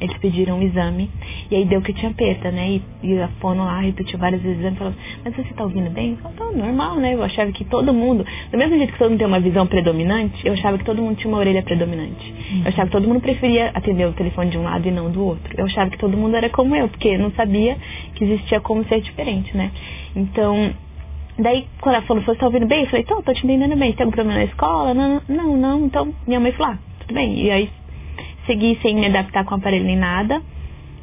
eles 0.00 0.16
pediram 0.18 0.58
um 0.58 0.62
exame, 0.62 1.10
e 1.50 1.56
aí 1.56 1.64
deu 1.64 1.82
que 1.82 1.92
tinha 1.92 2.12
perda, 2.12 2.50
né? 2.52 2.70
E, 2.70 2.82
e 3.02 3.18
a 3.18 3.28
fono 3.40 3.64
lá 3.64 3.80
repetiu 3.80 4.18
várias 4.18 4.40
vezes 4.40 4.64
e 4.64 4.76
falou, 4.76 4.94
mas 5.24 5.34
você 5.34 5.52
tá 5.52 5.64
ouvindo 5.64 5.90
bem? 5.90 6.10
Eu 6.12 6.16
falei, 6.18 6.36
tá 6.36 6.44
normal, 6.56 6.96
né? 6.96 7.14
Eu 7.14 7.22
achava 7.22 7.50
que 7.50 7.64
todo 7.64 7.92
mundo, 7.92 8.24
do 8.50 8.58
mesmo 8.58 8.76
jeito 8.76 8.92
que 8.92 8.98
todo 8.98 9.10
mundo 9.10 9.18
tem 9.18 9.26
uma 9.26 9.40
visão 9.40 9.66
predominante, 9.66 10.46
eu 10.46 10.52
achava 10.52 10.78
que 10.78 10.84
todo 10.84 11.02
mundo 11.02 11.16
tinha 11.16 11.28
uma 11.28 11.38
orelha 11.38 11.62
predominante. 11.62 12.32
Uhum. 12.52 12.60
Eu 12.60 12.68
achava 12.68 12.86
que 12.86 12.92
todo 12.92 13.08
mundo 13.08 13.20
preferia 13.20 13.70
atender 13.74 14.06
o 14.06 14.12
telefone 14.12 14.50
de 14.50 14.58
um 14.58 14.62
lado 14.62 14.86
e 14.86 14.92
não 14.92 15.10
do 15.10 15.24
outro. 15.24 15.54
Eu 15.58 15.64
achava 15.64 15.90
que 15.90 15.98
todo 15.98 16.16
mundo 16.16 16.36
era 16.36 16.48
como 16.48 16.76
eu, 16.76 16.88
porque 16.88 17.18
não 17.18 17.32
sabia 17.32 17.76
que 18.14 18.24
existia 18.24 18.60
como 18.60 18.84
ser 18.84 19.00
diferente, 19.00 19.56
né? 19.56 19.72
Então, 20.14 20.72
Daí, 21.38 21.66
quando 21.80 21.94
ela 21.94 22.04
falou, 22.04 22.22
você 22.22 22.38
tá 22.38 22.46
ouvindo 22.46 22.66
bem? 22.66 22.82
Eu 22.82 22.90
falei, 22.90 23.04
tô, 23.04 23.22
tô 23.22 23.32
te 23.32 23.44
entendendo 23.44 23.74
bem. 23.74 23.92
Tem 23.92 24.04
algum 24.04 24.14
problema 24.14 24.38
na 24.40 24.44
escola? 24.44 24.92
Não, 24.92 25.22
não, 25.26 25.56
não. 25.56 25.86
Então, 25.86 26.14
minha 26.26 26.38
mãe 26.38 26.52
falou, 26.52 26.74
ah, 26.74 26.78
tudo 27.00 27.14
bem. 27.14 27.40
E 27.40 27.50
aí, 27.50 27.70
segui 28.46 28.78
sem 28.82 28.94
me 28.94 29.06
adaptar 29.06 29.44
com 29.44 29.54
o 29.54 29.58
aparelho 29.58 29.84
nem 29.84 29.96
nada. 29.96 30.42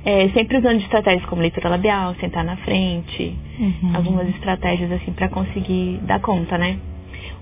É, 0.10 0.30
sempre 0.30 0.60
usando 0.60 0.80
estratégias 0.80 1.26
como 1.26 1.42
leitura 1.42 1.68
labial, 1.68 2.16
sentar 2.16 2.42
na 2.42 2.56
frente, 2.56 3.36
uhum. 3.60 3.94
algumas 3.94 4.30
estratégias 4.30 4.90
assim 4.90 5.12
para 5.12 5.28
conseguir 5.28 6.00
dar 6.04 6.22
conta, 6.22 6.58
né? 6.58 6.80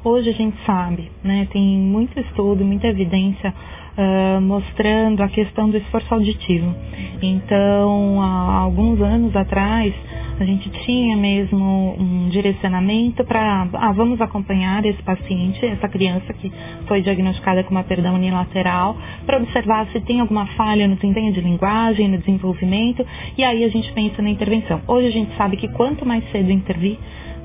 Hoje 0.03 0.31
a 0.31 0.33
gente 0.33 0.57
sabe, 0.65 1.11
né, 1.23 1.47
tem 1.51 1.77
muito 1.77 2.19
estudo, 2.19 2.65
muita 2.65 2.87
evidência 2.87 3.53
uh, 3.53 4.41
mostrando 4.41 5.21
a 5.21 5.27
questão 5.27 5.69
do 5.69 5.77
esforço 5.77 6.11
auditivo. 6.11 6.73
Então, 7.21 8.19
há 8.19 8.57
alguns 8.57 8.99
anos 8.99 9.35
atrás, 9.35 9.93
a 10.43 10.45
gente 10.45 10.69
tinha 10.85 11.15
mesmo 11.15 11.95
um 11.97 12.29
direcionamento 12.29 13.23
para, 13.23 13.67
ah, 13.73 13.91
vamos 13.93 14.19
acompanhar 14.19 14.85
esse 14.85 15.01
paciente, 15.01 15.65
essa 15.65 15.87
criança 15.87 16.33
que 16.33 16.51
foi 16.87 17.01
diagnosticada 17.01 17.63
com 17.63 17.71
uma 17.71 17.83
perda 17.83 18.11
unilateral, 18.11 18.97
para 19.25 19.37
observar 19.37 19.87
se 19.91 20.01
tem 20.01 20.19
alguma 20.19 20.45
falha 20.47 20.87
no 20.87 20.95
desempenho 20.95 21.31
de 21.31 21.41
linguagem, 21.41 22.09
no 22.09 22.17
desenvolvimento, 22.17 23.05
e 23.37 23.43
aí 23.43 23.63
a 23.63 23.69
gente 23.69 23.91
pensa 23.93 24.21
na 24.21 24.29
intervenção. 24.29 24.81
Hoje 24.87 25.07
a 25.07 25.11
gente 25.11 25.35
sabe 25.37 25.57
que 25.57 25.67
quanto 25.69 26.05
mais 26.05 26.29
cedo 26.31 26.51
intervir, 26.51 26.97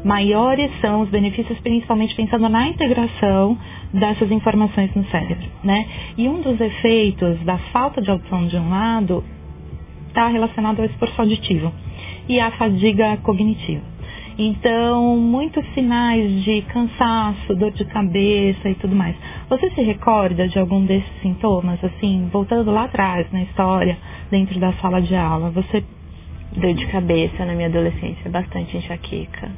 maiores 0.04 0.70
são 0.80 1.02
os 1.02 1.11
benefícios, 1.11 1.59
principalmente 1.61 2.14
pensando 2.14 2.49
na 2.49 2.66
integração 2.66 3.56
dessas 3.92 4.30
informações 4.30 4.92
no 4.94 5.04
cérebro, 5.06 5.47
né? 5.62 5.87
E 6.16 6.28
um 6.28 6.40
dos 6.40 6.61
efeitos 6.61 7.38
da 7.44 7.59
falta 7.73 8.00
de 8.00 8.11
audição 8.11 8.47
de 8.47 8.56
um 8.56 8.70
lado 8.70 9.23
está 10.09 10.26
relacionado 10.26 10.80
ao 10.80 10.87
esforço 10.87 11.20
auditivo 11.20 11.73
e 12.30 12.38
a 12.38 12.52
fadiga 12.52 13.16
cognitiva. 13.25 13.82
Então, 14.38 15.16
muitos 15.16 15.66
sinais 15.75 16.44
de 16.44 16.62
cansaço, 16.62 17.56
dor 17.56 17.72
de 17.72 17.84
cabeça 17.87 18.70
e 18.70 18.75
tudo 18.76 18.94
mais. 18.94 19.16
Você 19.49 19.68
se 19.70 19.82
recorda 19.82 20.46
de 20.46 20.56
algum 20.56 20.87
desses 20.87 21.10
sintomas, 21.20 21.82
assim, 21.82 22.28
voltando 22.32 22.70
lá 22.70 22.84
atrás 22.84 23.26
na 23.32 23.42
história, 23.42 23.99
dentro 24.30 24.60
da 24.60 24.72
sala 24.75 25.02
de 25.02 25.14
aula? 25.16 25.50
Você. 25.50 25.82
Dor 26.52 26.72
de 26.72 26.87
cabeça 26.87 27.44
na 27.44 27.52
minha 27.52 27.68
adolescência, 27.68 28.30
bastante 28.30 28.76
enxaqueca. 28.76 29.50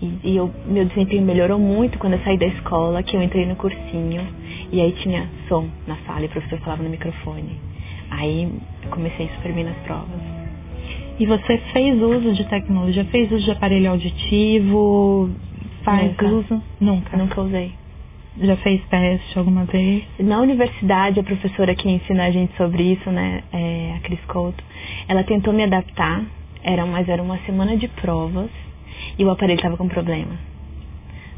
E, 0.00 0.18
e 0.24 0.36
eu, 0.36 0.50
meu 0.66 0.84
desempenho 0.84 1.22
melhorou 1.22 1.58
muito 1.58 1.98
quando 1.98 2.12
eu 2.14 2.20
saí 2.20 2.38
da 2.38 2.46
escola, 2.46 3.02
que 3.02 3.16
eu 3.16 3.22
entrei 3.22 3.46
no 3.46 3.56
cursinho. 3.56 4.22
E 4.70 4.80
aí 4.82 4.92
tinha 4.92 5.28
som 5.48 5.66
na 5.86 5.96
sala 6.06 6.22
e 6.22 6.26
o 6.26 6.28
professor 6.28 6.58
falava 6.60 6.82
no 6.82 6.90
microfone. 6.90 7.58
Aí 8.10 8.52
comecei 8.90 9.30
super 9.36 9.52
bem 9.52 9.64
nas 9.64 9.76
provas. 9.78 10.45
E 11.18 11.24
você 11.24 11.58
fez 11.72 12.00
uso 12.02 12.32
de 12.34 12.44
tecnologia, 12.44 13.04
fez 13.06 13.32
uso 13.32 13.44
de 13.44 13.50
aparelho 13.50 13.90
auditivo, 13.90 15.30
faz 15.82 16.08
Nunca. 16.08 16.26
uso? 16.26 16.62
Nunca. 16.78 17.16
Nunca 17.16 17.40
usei. 17.40 17.72
Já 18.38 18.54
fez 18.56 18.82
teste 18.90 19.38
alguma 19.38 19.64
vez? 19.64 20.04
Na 20.18 20.40
universidade, 20.40 21.18
a 21.18 21.22
professora 21.22 21.74
que 21.74 21.88
ensina 21.88 22.26
a 22.26 22.30
gente 22.30 22.54
sobre 22.56 22.82
isso, 22.92 23.10
né, 23.10 23.42
é 23.50 23.94
a 23.96 24.00
Cris 24.00 24.20
Couto, 24.26 24.62
ela 25.08 25.24
tentou 25.24 25.54
me 25.54 25.62
adaptar, 25.62 26.22
era, 26.62 26.84
mas 26.84 27.08
era 27.08 27.22
uma 27.22 27.38
semana 27.46 27.78
de 27.78 27.88
provas 27.88 28.50
e 29.18 29.24
o 29.24 29.30
aparelho 29.30 29.56
estava 29.56 29.78
com 29.78 29.88
problema. 29.88 30.38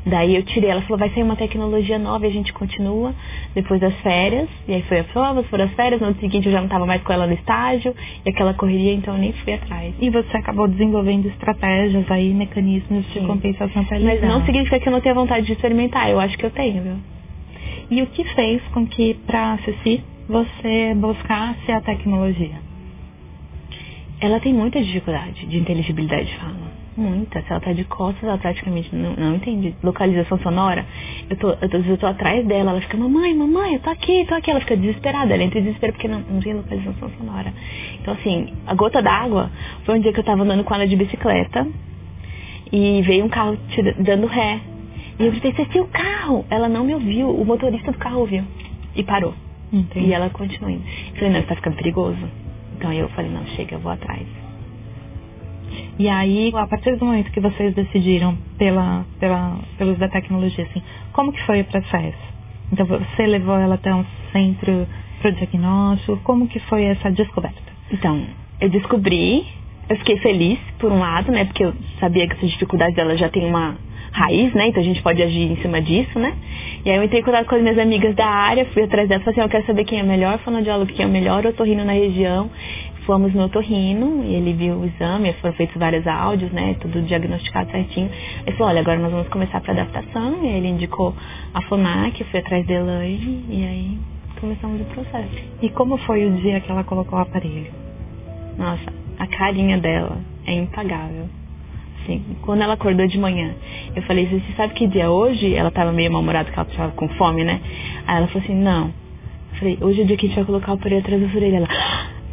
Daí 0.06 0.36
eu 0.36 0.42
tirei, 0.42 0.70
ela 0.70 0.80
falou, 0.82 0.98
vai 0.98 1.10
sair 1.10 1.22
uma 1.22 1.36
tecnologia 1.36 1.98
nova 1.98 2.26
e 2.26 2.30
a 2.30 2.32
gente 2.32 2.52
continua 2.52 3.14
depois 3.54 3.80
das 3.80 3.94
férias. 4.00 4.48
E 4.66 4.74
aí 4.74 4.82
foi 4.82 5.00
a 5.00 5.04
prova, 5.04 5.42
foram 5.44 5.64
as 5.64 5.72
férias, 5.72 6.00
no 6.00 6.08
ano 6.08 6.16
seguinte 6.20 6.46
eu 6.46 6.52
já 6.52 6.58
não 6.58 6.66
estava 6.66 6.86
mais 6.86 7.02
com 7.02 7.12
ela 7.12 7.26
no 7.26 7.34
estágio, 7.34 7.94
e 8.24 8.30
aquela 8.30 8.54
correria, 8.54 8.94
então 8.94 9.14
eu 9.14 9.20
nem 9.20 9.32
fui 9.32 9.52
atrás. 9.52 9.94
E 10.00 10.10
você 10.10 10.36
acabou 10.36 10.68
desenvolvendo 10.68 11.26
estratégias 11.26 12.10
aí, 12.10 12.32
mecanismos 12.32 13.04
de 13.06 13.20
Sim. 13.20 13.26
compensação 13.26 13.84
para 13.84 14.00
Mas 14.00 14.22
não 14.22 14.44
significa 14.44 14.78
que 14.78 14.88
eu 14.88 14.92
não 14.92 15.00
tenha 15.00 15.14
vontade 15.14 15.46
de 15.46 15.52
experimentar, 15.52 16.10
eu 16.10 16.20
acho 16.20 16.38
que 16.38 16.46
eu 16.46 16.50
tenho, 16.50 16.82
viu? 16.82 16.96
E 17.90 18.02
o 18.02 18.06
que 18.06 18.24
fez 18.34 18.62
com 18.72 18.86
que, 18.86 19.14
para 19.26 19.54
a 19.54 19.58
Ceci, 19.58 20.02
você 20.28 20.94
buscasse 20.94 21.72
a 21.72 21.80
tecnologia? 21.80 22.67
Ela 24.20 24.40
tem 24.40 24.52
muita 24.52 24.82
dificuldade 24.82 25.46
de 25.46 25.56
inteligibilidade 25.56 26.26
de 26.26 26.37
fala. 26.37 26.78
Muita. 26.96 27.40
Se 27.42 27.50
ela 27.50 27.60
tá 27.60 27.72
de 27.72 27.84
costas, 27.84 28.25
ela 28.25 28.37
praticamente 28.37 28.92
não, 28.94 29.14
não 29.14 29.37
entende. 29.37 29.72
Localização 29.84 30.37
sonora, 30.40 30.84
eu 31.30 31.37
tô, 31.37 31.50
eu, 31.50 31.68
tô, 31.68 31.76
eu 31.76 31.96
tô 31.96 32.06
atrás 32.06 32.44
dela, 32.44 32.72
ela 32.72 32.80
fica, 32.80 32.96
mamãe, 32.96 33.32
mamãe, 33.32 33.75
eu 33.75 33.80
tô 33.80 33.90
aqui, 33.90 34.25
tô 34.26 34.34
aqui. 34.34 34.50
Ela 34.50 34.58
fica 34.58 34.76
desesperada, 34.76 35.32
ela 35.32 35.44
entra 35.44 35.60
em 35.60 35.62
desespero 35.62 35.92
porque 35.92 36.08
não, 36.08 36.18
não 36.20 36.40
tem 36.40 36.54
localização 36.54 37.08
sonora. 37.16 37.54
Então, 38.00 38.14
assim, 38.14 38.52
a 38.66 38.75
gota 38.75 39.00
d'água 39.00 39.48
foi 39.84 39.96
um 39.96 40.00
dia 40.00 40.12
que 40.12 40.18
eu 40.18 40.25
tava 40.25 40.42
andando 40.42 40.64
com 40.64 40.75
ela 40.75 40.88
de 40.88 40.96
bicicleta 40.96 41.64
e 42.72 43.00
veio 43.02 43.25
um 43.25 43.28
carro 43.28 43.56
dando 44.00 44.26
ré. 44.26 44.58
E 45.20 45.25
eu 45.25 45.30
gritei, 45.30 45.52
Ceci, 45.54 45.78
o 45.78 45.87
carro! 45.87 46.44
Ela 46.50 46.68
não 46.68 46.84
me 46.84 46.94
ouviu, 46.94 47.30
o 47.30 47.44
motorista 47.44 47.92
do 47.92 47.98
carro 47.98 48.20
ouviu. 48.20 48.42
E 48.96 49.04
parou. 49.04 49.34
Entendi. 49.72 50.08
E 50.08 50.12
ela 50.12 50.30
continuou 50.30 50.70
indo. 50.70 50.82
Eu 51.10 51.14
falei, 51.14 51.30
não, 51.30 51.38
isso 51.38 51.48
tá 51.48 51.54
ficando 51.54 51.76
perigoso. 51.76 52.18
Então 52.78 52.92
eu 52.92 53.08
falei, 53.08 53.30
não, 53.30 53.44
chega, 53.49 53.75
eu 53.75 53.80
vou 53.80 53.90
atrás. 53.90 54.25
E 55.99 56.08
aí, 56.08 56.52
a 56.54 56.66
partir 56.66 56.97
do 56.97 57.04
momento 57.04 57.32
que 57.32 57.40
vocês 57.40 57.75
decidiram 57.75 58.38
pela, 58.56 59.04
pela, 59.18 59.58
pelo 59.76 59.90
uso 59.90 59.99
da 59.99 60.08
tecnologia, 60.08 60.64
assim, 60.64 60.80
como 61.12 61.32
que 61.32 61.42
foi 61.44 61.61
o 61.61 61.64
processo? 61.64 62.38
Então, 62.73 62.87
você 62.87 63.26
levou 63.26 63.56
ela 63.56 63.75
até 63.75 63.92
um 63.92 64.04
centro 64.32 64.87
para 65.20 65.30
o 65.30 65.35
diagnóstico? 65.35 66.18
Como 66.18 66.47
que 66.47 66.61
foi 66.61 66.85
essa 66.85 67.11
descoberta? 67.11 67.61
Então, 67.90 68.25
eu 68.61 68.68
descobri, 68.68 69.44
eu 69.88 69.97
fiquei 69.97 70.18
feliz, 70.18 70.61
por 70.78 70.92
um 70.92 71.00
lado, 71.00 71.32
né? 71.32 71.47
Porque 71.47 71.64
eu 71.64 71.75
sabia 71.99 72.28
que 72.28 72.35
essa 72.35 72.47
dificuldade 72.47 72.94
dela 72.94 73.16
já 73.16 73.28
tem 73.28 73.44
uma 73.44 73.76
raiz, 74.18 74.52
né? 74.54 74.68
Então 74.68 74.82
a 74.82 74.84
gente 74.84 75.02
pode 75.02 75.22
agir 75.22 75.50
em 75.52 75.56
cima 75.56 75.80
disso, 75.80 76.18
né? 76.18 76.34
E 76.84 76.90
aí 76.90 76.96
eu 76.96 77.02
entrei 77.02 77.20
em 77.20 77.25
contato 77.25 77.46
com 77.46 77.54
as 77.54 77.62
minhas 77.62 77.78
amigas 77.78 78.14
da 78.14 78.26
área, 78.26 78.64
fui 78.66 78.82
atrás 78.82 79.08
delas 79.08 79.25
falei 79.25 79.38
assim, 79.38 79.46
eu 79.46 79.50
quero 79.50 79.66
saber 79.66 79.84
quem 79.84 79.98
é 79.98 80.02
melhor 80.02 80.38
fonoaudiólogo, 80.40 80.92
quem 80.92 81.04
é 81.04 81.08
o 81.08 81.10
melhor 81.10 81.44
otorrino 81.46 81.84
na 81.84 81.92
região 81.92 82.50
fomos 83.08 83.32
no 83.32 83.44
otorrino 83.44 84.22
e 84.22 84.34
ele 84.34 84.52
viu 84.52 84.75
o 84.75 84.84
exame, 84.84 85.32
foram 85.40 85.54
feitos 85.54 85.75
vários 85.78 86.06
áudios, 86.06 86.52
né, 86.52 86.76
tudo 86.78 87.00
diagnosticado 87.00 87.70
certinho. 87.70 88.10
Ele 88.46 88.54
falou, 88.54 88.68
olha, 88.68 88.80
agora 88.80 88.98
nós 88.98 89.10
vamos 89.10 89.28
começar 89.28 89.62
para 89.62 89.72
adaptação. 89.72 90.44
E 90.44 90.46
aí 90.46 90.56
ele 90.58 90.68
indicou 90.68 91.14
a 91.54 91.62
FONAC, 91.62 92.22
fui 92.25 92.40
atrás 92.40 92.66
da 92.66 92.75
Elaine 92.75 93.46
e 93.48 93.64
aí 93.64 93.98
começamos 94.38 94.82
o 94.82 94.84
processo. 94.84 95.42
E 95.62 95.70
como 95.70 95.96
foi 95.96 96.26
o 96.26 96.32
dia 96.32 96.60
que 96.60 96.70
ela 96.70 96.84
colocou 96.84 97.18
o 97.18 97.22
aparelho? 97.22 97.72
Nossa, 98.58 98.92
a 99.18 99.26
carinha 99.26 99.78
dela 99.78 100.18
é 100.46 100.52
impagável. 100.52 101.30
Assim, 102.08 102.24
quando 102.40 102.62
ela 102.62 102.72
acordou 102.72 103.06
de 103.06 103.18
manhã, 103.18 103.54
eu 103.94 104.02
falei, 104.04 104.26
você 104.26 104.52
sabe 104.56 104.72
que 104.72 104.86
dia 104.86 105.04
é 105.04 105.08
hoje? 105.10 105.54
Ela 105.54 105.68
estava 105.68 105.92
meio 105.92 106.10
mal-humorada 106.10 106.46
porque 106.46 106.58
ela 106.58 106.68
estava 106.68 106.92
com 106.92 107.06
fome, 107.10 107.44
né? 107.44 107.60
Aí 108.06 108.16
ela 108.16 108.26
falou 108.28 108.42
assim, 108.42 108.54
não. 108.54 108.86
Eu 109.52 109.58
falei, 109.58 109.78
hoje 109.82 110.00
é 110.00 110.04
o 110.04 110.06
dia 110.06 110.16
que 110.16 110.24
a 110.24 110.28
gente 110.28 110.36
vai 110.36 110.44
colocar 110.46 110.72
o 110.72 110.74
aparelho 110.76 111.02
atrás 111.02 111.20
da 111.20 111.36
orelha. 111.36 111.56
Ela, 111.58 111.68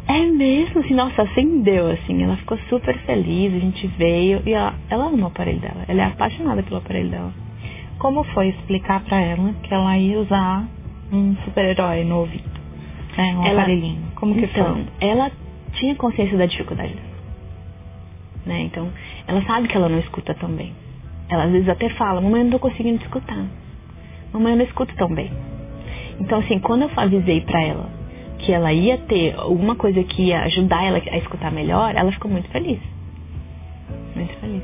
é 0.08 0.20
mesmo, 0.24 0.80
assim, 0.80 0.94
nossa, 0.94 1.22
acendeu, 1.22 1.90
assim. 1.90 2.22
Ela 2.22 2.36
ficou 2.38 2.56
super 2.70 2.96
feliz, 3.00 3.52
a 3.52 3.58
gente 3.58 3.86
veio 3.98 4.42
e 4.46 4.52
ela, 4.54 4.74
ela 4.88 5.08
ama 5.08 5.24
o 5.24 5.26
aparelho 5.26 5.60
dela. 5.60 5.84
Ela 5.86 6.02
é 6.02 6.04
apaixonada 6.06 6.62
pelo 6.62 6.78
aparelho 6.78 7.10
dela. 7.10 7.34
Como 7.98 8.24
foi 8.24 8.48
explicar 8.48 9.00
para 9.04 9.20
ela 9.20 9.52
que 9.62 9.74
ela 9.74 9.98
ia 9.98 10.18
usar 10.18 10.66
um 11.12 11.36
super-herói 11.44 12.02
no 12.04 12.20
ouvido? 12.20 12.48
Né, 13.16 13.36
um 13.36 13.46
ela, 13.46 13.60
aparelhinho. 13.60 14.00
Como 14.14 14.34
que 14.34 14.44
então, 14.44 14.74
foi? 14.74 14.86
ela 15.00 15.30
tinha 15.74 15.94
consciência 15.96 16.38
da 16.38 16.46
dificuldade 16.46 16.94
dela. 16.94 17.16
Né? 18.46 18.62
Então, 18.62 18.88
ela 19.26 19.42
sabe 19.42 19.68
que 19.68 19.76
ela 19.76 19.88
não 19.88 19.98
escuta 19.98 20.34
tão 20.34 20.50
bem. 20.50 20.72
Ela 21.28 21.44
às 21.44 21.52
vezes 21.52 21.68
até 21.68 21.88
fala, 21.90 22.20
mamãe, 22.20 22.40
eu 22.40 22.44
não 22.44 22.52
tô 22.52 22.58
conseguindo 22.58 23.02
escutar. 23.02 23.44
Mamãe, 24.32 24.52
eu 24.52 24.58
não 24.58 24.64
escuto 24.64 24.94
tão 24.96 25.08
bem. 25.08 25.32
Então, 26.20 26.38
assim, 26.38 26.58
quando 26.58 26.82
eu 26.82 26.90
avisei 26.96 27.40
para 27.40 27.62
ela 27.62 27.90
que 28.38 28.52
ela 28.52 28.72
ia 28.72 28.98
ter 28.98 29.34
alguma 29.36 29.74
coisa 29.74 30.02
que 30.04 30.24
ia 30.24 30.42
ajudar 30.42 30.84
ela 30.84 30.98
a 30.98 31.18
escutar 31.18 31.50
melhor, 31.50 31.94
ela 31.94 32.12
ficou 32.12 32.30
muito 32.30 32.48
feliz. 32.50 32.78
Muito 34.14 34.34
feliz. 34.38 34.62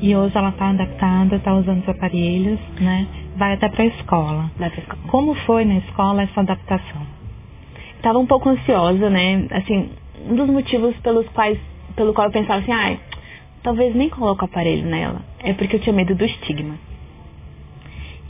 E 0.00 0.14
hoje 0.14 0.36
ela 0.36 0.50
está 0.50 0.70
adaptada, 0.70 1.36
está 1.36 1.54
usando 1.54 1.82
os 1.82 1.88
aparelhos, 1.88 2.58
né? 2.80 3.06
Vai 3.36 3.54
até 3.54 3.68
para 3.68 3.84
a 3.84 3.86
escola. 3.86 4.50
Vai 4.58 4.70
pra 4.70 4.80
escola. 4.80 5.00
Como 5.08 5.34
foi 5.34 5.64
na 5.64 5.78
escola 5.78 6.22
essa 6.22 6.40
adaptação? 6.40 7.02
Estava 7.96 8.18
um 8.18 8.26
pouco 8.26 8.48
ansiosa, 8.48 9.08
né? 9.08 9.46
Assim, 9.50 9.90
um 10.28 10.34
dos 10.34 10.48
motivos 10.48 10.94
pelos 10.98 11.26
quais, 11.28 11.58
pelo 11.96 12.12
qual 12.12 12.26
eu 12.26 12.32
pensava 12.32 12.60
assim, 12.60 12.72
ai, 12.72 13.00
talvez 13.64 13.94
nem 13.96 14.08
coloque 14.08 14.42
o 14.42 14.44
aparelho 14.44 14.86
nela, 14.86 15.22
é 15.40 15.52
porque 15.54 15.74
eu 15.74 15.80
tinha 15.80 15.92
medo 15.92 16.14
do 16.14 16.24
estigma. 16.24 16.78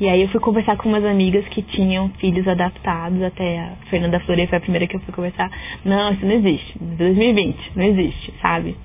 E 0.01 0.09
aí 0.09 0.23
eu 0.23 0.29
fui 0.29 0.41
conversar 0.41 0.77
com 0.77 0.89
umas 0.89 1.05
amigas 1.05 1.47
que 1.49 1.61
tinham 1.61 2.09
filhos 2.19 2.49
adaptados, 2.49 3.23
até 3.23 3.61
a 3.61 3.77
Fernanda 3.91 4.19
Flore 4.21 4.47
foi 4.47 4.59
a 4.59 4.61
primeira 4.61 4.87
que 4.87 4.97
eu 4.97 5.01
fui 5.01 5.13
conversar. 5.13 5.51
Não, 5.85 6.13
isso 6.13 6.25
não 6.25 6.33
existe. 6.33 6.79
2020, 6.79 7.73
não 7.77 7.85
existe, 7.85 8.33
sabe? 8.41 8.77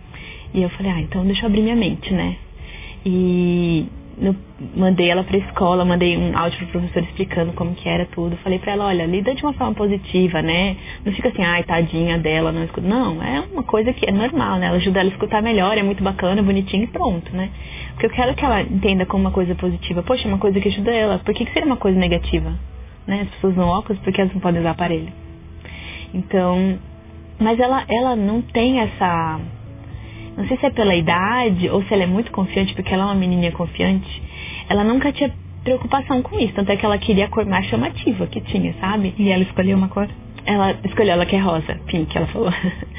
E 0.54 0.62
eu 0.62 0.70
falei, 0.70 0.92
ah, 0.92 1.02
então 1.02 1.26
deixa 1.26 1.44
eu 1.44 1.48
abrir 1.48 1.62
minha 1.62 1.76
mente, 1.76 2.14
né? 2.14 2.36
E 3.06 3.88
no, 4.20 4.36
mandei 4.76 5.10
ela 5.10 5.24
pra 5.24 5.38
escola, 5.38 5.86
mandei 5.86 6.18
um 6.18 6.38
áudio 6.38 6.60
pro 6.60 6.80
professor 6.80 7.04
explicando 7.04 7.54
como 7.54 7.74
que 7.74 7.88
era 7.88 8.06
tudo. 8.08 8.36
Falei 8.38 8.60
pra 8.60 8.74
ela, 8.74 8.88
olha, 8.88 9.06
lida 9.06 9.34
de 9.34 9.44
uma 9.44 9.54
forma 9.54 9.74
positiva, 9.74 10.42
né? 10.42 10.76
Não 11.06 11.14
fica 11.14 11.30
assim, 11.30 11.44
ai, 11.44 11.64
tadinha 11.64 12.18
dela, 12.18 12.52
não 12.52 12.64
escuta. 12.64 12.88
Não, 12.88 13.24
é 13.24 13.40
uma 13.40 13.64
coisa 13.64 13.94
que 13.94 14.08
é 14.08 14.12
normal, 14.12 14.58
né? 14.60 14.68
Ela 14.68 14.78
ajuda 14.78 15.00
ela 15.00 15.10
a 15.10 15.14
escutar 15.14 15.42
melhor, 15.42 15.78
é 15.78 15.84
muito 15.84 16.04
bacana, 16.04 16.44
bonitinho 16.44 16.84
e 16.84 16.88
pronto, 16.88 17.34
né? 17.36 17.50
Porque 17.92 18.08
eu 18.08 18.10
quero 18.12 18.36
que 18.36 18.44
ela 18.44 18.62
entenda 18.62 19.06
como 19.06 19.24
uma 19.24 19.32
coisa 19.32 19.56
positiva. 19.56 20.04
Poxa, 20.04 20.28
é 20.28 20.28
uma 20.28 20.38
coisa 20.40 20.60
que 20.60 20.68
ajuda 20.68 20.92
ela. 20.92 21.20
Por 21.20 21.34
que, 21.34 21.46
que 21.46 21.54
seria 21.54 21.66
uma 21.68 21.78
coisa 21.78 21.98
negativa? 21.98 22.54
Né? 23.08 23.22
As 23.22 23.30
pessoas 23.30 23.54
usam 23.54 23.70
óculos 23.70 24.02
porque 24.04 24.20
elas 24.20 24.34
não 24.34 24.42
podem 24.42 24.60
usar 24.60 24.72
aparelho. 24.72 25.12
Então, 26.14 26.78
mas 27.40 27.60
ela, 27.60 27.86
ela 27.88 28.16
não 28.16 28.42
tem 28.42 28.80
essa 28.80 29.40
não 30.40 30.48
sei 30.48 30.58
se 30.58 30.66
é 30.66 30.70
pela 30.70 30.96
idade 30.96 31.70
ou 31.70 31.84
se 31.84 31.94
ela 31.94 32.04
é 32.04 32.08
muito 32.08 32.32
confiante, 32.32 32.74
porque 32.74 32.94
ela 32.94 33.04
é 33.04 33.06
uma 33.08 33.16
menininha 33.16 33.52
confiante. 33.52 34.24
Ela 34.70 34.86
nunca 34.86 35.12
tinha 35.12 35.30
preocupação 35.66 36.22
com 36.22 36.40
isso, 36.40 36.54
tanto 36.54 36.72
é 36.72 36.78
que 36.78 36.86
ela 36.86 36.98
queria 36.98 37.26
a 37.26 37.28
cor 37.28 37.46
mais 37.46 37.66
chamativa 37.66 38.26
que 38.26 38.40
tinha, 38.40 38.74
sabe? 38.80 39.14
E 39.20 39.30
ela 39.30 39.44
escolheu 39.44 39.78
uma 39.78 39.90
cor? 39.90 40.08
Ela 40.46 40.78
escolheu, 40.86 41.12
ela 41.12 41.26
que 41.26 41.36
é 41.36 41.40
rosa, 41.40 41.78
pink, 41.88 42.18
ela 42.18 42.26
falou. 42.28 42.54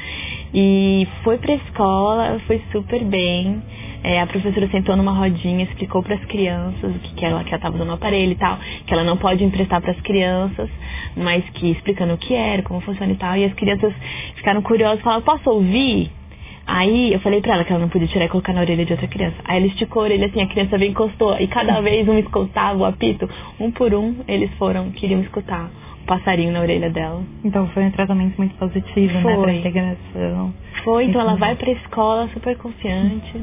e 0.53 1.07
foi 1.23 1.39
pra 1.39 1.55
escola, 1.55 2.39
foi 2.45 2.61
super 2.71 3.03
bem. 3.05 3.59
É, 4.03 4.21
a 4.21 4.27
professora 4.27 4.67
sentou 4.69 4.95
numa 4.95 5.11
rodinha, 5.11 5.63
explicou 5.63 6.03
para 6.03 6.15
as 6.15 6.25
crianças 6.25 6.95
o 6.95 6.99
que, 6.99 7.15
que 7.15 7.25
ela 7.25 7.43
que 7.43 7.49
ela 7.49 7.57
estava 7.57 7.75
usando 7.75 7.89
o 7.89 7.93
aparelho 7.93 8.33
e 8.33 8.35
tal, 8.35 8.59
que 8.85 8.93
ela 8.93 9.03
não 9.03 9.17
pode 9.17 9.43
emprestar 9.43 9.81
para 9.81 9.93
as 9.93 10.01
crianças, 10.01 10.69
mas 11.17 11.43
que 11.55 11.71
explicando 11.71 12.13
o 12.13 12.17
que 12.19 12.35
era, 12.35 12.61
como 12.61 12.81
funciona 12.81 13.11
e 13.11 13.15
tal. 13.15 13.35
E 13.35 13.45
as 13.45 13.53
crianças 13.55 13.91
ficaram 14.35 14.61
curiosas, 14.61 15.01
falaram: 15.01 15.23
"Posso 15.23 15.49
ouvir?" 15.49 16.20
Aí 16.65 17.11
eu 17.13 17.19
falei 17.19 17.41
pra 17.41 17.55
ela 17.55 17.63
que 17.63 17.71
ela 17.71 17.81
não 17.81 17.89
podia 17.89 18.07
tirar 18.07 18.25
e 18.25 18.29
colocar 18.29 18.53
na 18.53 18.61
orelha 18.61 18.85
de 18.85 18.93
outra 18.93 19.07
criança. 19.07 19.37
Aí 19.45 19.57
ela 19.57 19.67
esticou 19.67 20.03
a 20.03 20.05
orelha 20.05 20.27
assim, 20.27 20.41
a 20.41 20.47
criança 20.47 20.77
veio 20.77 20.91
encostou. 20.91 21.35
E 21.39 21.47
cada 21.47 21.81
vez 21.81 22.07
um 22.07 22.17
escutava 22.17 22.77
o 22.77 22.85
apito. 22.85 23.29
Um 23.59 23.71
por 23.71 23.93
um, 23.93 24.15
eles 24.27 24.51
foram, 24.55 24.91
queriam 24.91 25.21
escutar 25.21 25.69
o 26.03 26.05
passarinho 26.05 26.51
na 26.51 26.61
orelha 26.61 26.89
dela. 26.89 27.23
Então 27.43 27.67
foi 27.69 27.83
um 27.83 27.91
tratamento 27.91 28.37
muito 28.37 28.55
positivo, 28.55 29.19
foi. 29.21 29.35
né? 29.35 29.41
Pra 29.41 29.53
integração. 29.53 30.53
Foi, 30.83 31.05
então 31.05 31.21
ela 31.21 31.35
vai 31.35 31.55
pra 31.55 31.71
escola 31.71 32.29
super 32.33 32.55
confiante, 32.57 33.33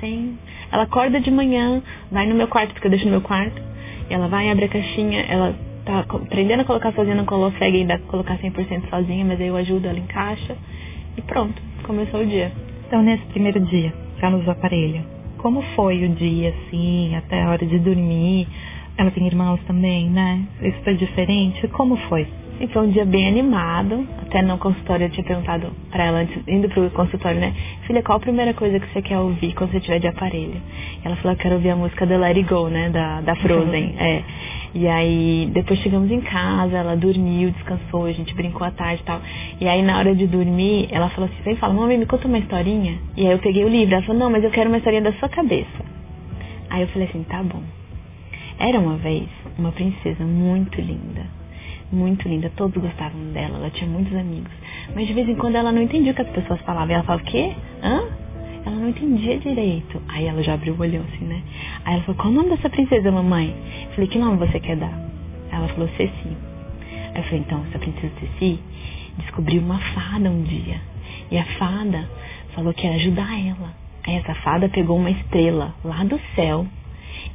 sem. 0.00 0.38
Ela 0.70 0.84
acorda 0.84 1.20
de 1.20 1.30
manhã, 1.30 1.82
vai 2.10 2.26
no 2.26 2.34
meu 2.34 2.48
quarto, 2.48 2.72
porque 2.72 2.86
eu 2.86 2.90
deixo 2.90 3.04
no 3.06 3.12
meu 3.12 3.20
quarto. 3.20 3.60
E 4.08 4.14
ela 4.14 4.28
vai, 4.28 4.50
abre 4.50 4.64
a 4.64 4.68
caixinha, 4.68 5.20
ela 5.28 5.54
tá 5.84 6.00
aprendendo 6.00 6.60
a 6.60 6.64
colocar 6.64 6.92
sozinha, 6.92 7.14
não 7.14 7.24
consegue 7.24 7.78
ainda 7.78 7.98
colocar 8.08 8.38
100% 8.38 8.88
sozinha, 8.88 9.24
mas 9.24 9.40
aí 9.40 9.48
eu 9.48 9.56
ajudo, 9.56 9.86
ela 9.86 9.98
encaixa. 9.98 10.56
E 11.16 11.22
pronto, 11.22 11.60
começou 11.84 12.20
o 12.20 12.26
dia. 12.26 12.52
Então, 12.88 13.02
nesse 13.02 13.24
primeiro 13.26 13.60
dia 13.60 13.92
ela 14.20 14.38
usou 14.38 14.50
aparelho, 14.50 15.04
como 15.36 15.62
foi 15.76 16.04
o 16.04 16.08
dia, 16.08 16.48
assim, 16.48 17.14
até 17.14 17.42
a 17.42 17.50
hora 17.50 17.64
de 17.64 17.78
dormir? 17.78 18.48
Ela 18.96 19.10
tem 19.10 19.26
irmãos 19.26 19.60
também, 19.66 20.10
né? 20.10 20.42
Isso 20.60 20.78
foi 20.82 20.94
diferente? 20.94 21.68
Como 21.68 21.96
foi? 22.08 22.26
E 22.60 22.66
foi 22.68 22.88
um 22.88 22.90
dia 22.90 23.04
bem 23.04 23.28
animado. 23.28 24.04
Até 24.22 24.42
no 24.42 24.58
consultório 24.58 25.04
eu 25.06 25.10
tinha 25.10 25.22
perguntado 25.22 25.70
para 25.90 26.04
ela 26.04 26.18
antes, 26.20 26.42
indo 26.48 26.68
pro 26.70 26.90
consultório, 26.90 27.38
né? 27.38 27.54
Filha, 27.86 28.02
qual 28.02 28.16
a 28.16 28.20
primeira 28.20 28.52
coisa 28.54 28.80
que 28.80 28.92
você 28.92 29.02
quer 29.02 29.18
ouvir 29.18 29.54
quando 29.54 29.70
você 29.70 29.80
tiver 29.80 30.00
de 30.00 30.08
aparelho? 30.08 30.60
E 31.04 31.06
ela 31.06 31.14
falou, 31.16 31.32
eu 31.34 31.38
quero 31.38 31.54
ouvir 31.56 31.70
a 31.70 31.76
música 31.76 32.04
da 32.06 32.16
Let 32.16 32.36
It 32.38 32.48
Go, 32.48 32.68
né? 32.68 32.90
Da, 32.90 33.20
da 33.20 33.36
Frozen. 33.36 33.94
É. 34.00 34.22
E 34.80 34.86
aí, 34.86 35.50
depois 35.52 35.80
chegamos 35.80 36.08
em 36.08 36.20
casa, 36.20 36.76
ela 36.76 36.96
dormiu, 36.96 37.50
descansou, 37.50 38.04
a 38.04 38.12
gente 38.12 38.32
brincou 38.32 38.64
à 38.64 38.70
tarde 38.70 39.02
e 39.02 39.04
tal. 39.04 39.20
E 39.60 39.66
aí, 39.66 39.82
na 39.82 39.98
hora 39.98 40.14
de 40.14 40.24
dormir, 40.24 40.86
ela 40.92 41.10
falou 41.10 41.28
assim, 41.28 41.42
vem 41.42 41.56
fala, 41.56 41.74
mamãe, 41.74 41.98
me 41.98 42.06
conta 42.06 42.28
uma 42.28 42.38
historinha. 42.38 42.96
E 43.16 43.26
aí 43.26 43.32
eu 43.32 43.40
peguei 43.40 43.64
o 43.64 43.68
livro, 43.68 43.92
ela 43.92 44.04
falou, 44.04 44.20
não, 44.20 44.30
mas 44.30 44.44
eu 44.44 44.52
quero 44.52 44.70
uma 44.70 44.78
historinha 44.78 45.02
da 45.02 45.12
sua 45.14 45.28
cabeça. 45.28 45.84
Aí 46.70 46.82
eu 46.82 46.86
falei 46.88 47.08
assim, 47.08 47.24
tá 47.24 47.42
bom. 47.42 47.60
Era 48.56 48.78
uma 48.78 48.96
vez 48.98 49.26
uma 49.58 49.72
princesa 49.72 50.22
muito 50.22 50.80
linda, 50.80 51.26
muito 51.90 52.28
linda, 52.28 52.48
todos 52.54 52.80
gostavam 52.80 53.32
dela, 53.32 53.56
ela 53.56 53.70
tinha 53.70 53.90
muitos 53.90 54.16
amigos. 54.16 54.52
Mas 54.94 55.08
de 55.08 55.12
vez 55.12 55.28
em 55.28 55.34
quando 55.34 55.56
ela 55.56 55.72
não 55.72 55.82
entendia 55.82 56.12
o 56.12 56.14
que 56.14 56.22
as 56.22 56.28
pessoas 56.28 56.60
falavam. 56.60 56.90
E 56.90 56.94
ela 56.94 57.02
falava, 57.02 57.24
o 57.24 57.26
quê? 57.26 57.52
Hã? 57.82 58.28
Ela 58.66 58.76
não 58.76 58.88
entendia 58.90 59.38
direito. 59.38 60.02
Aí 60.08 60.26
ela 60.26 60.42
já 60.42 60.52
abriu 60.52 60.74
o 60.74 60.80
olhão 60.80 61.02
assim, 61.02 61.24
né? 61.24 61.42
Aí 61.84 61.94
ela 61.94 62.02
falou, 62.02 62.20
qual 62.20 62.30
o 62.30 62.36
nome 62.36 62.50
dessa 62.50 62.68
princesa, 62.68 63.10
mamãe? 63.10 63.54
Falei, 63.98 64.10
que 64.10 64.18
nome 64.20 64.36
você 64.36 64.60
quer 64.60 64.76
dar? 64.76 64.96
Ela 65.50 65.66
falou, 65.66 65.88
Ceci. 65.96 66.36
Aí 67.12 67.16
eu 67.16 67.22
falei, 67.24 67.40
então, 67.40 67.64
essa 67.68 67.80
princesa 67.80 68.12
Ceci 68.20 68.60
descobriu 69.16 69.60
uma 69.60 69.80
fada 69.92 70.30
um 70.30 70.44
dia. 70.44 70.80
E 71.32 71.36
a 71.36 71.44
fada 71.58 72.08
falou 72.54 72.72
que 72.72 72.86
ia 72.86 72.94
ajudar 72.94 73.28
ela. 73.44 73.74
Aí 74.06 74.14
essa 74.14 74.36
fada 74.36 74.68
pegou 74.68 74.96
uma 74.96 75.10
estrela 75.10 75.74
lá 75.84 76.04
do 76.04 76.16
céu 76.36 76.64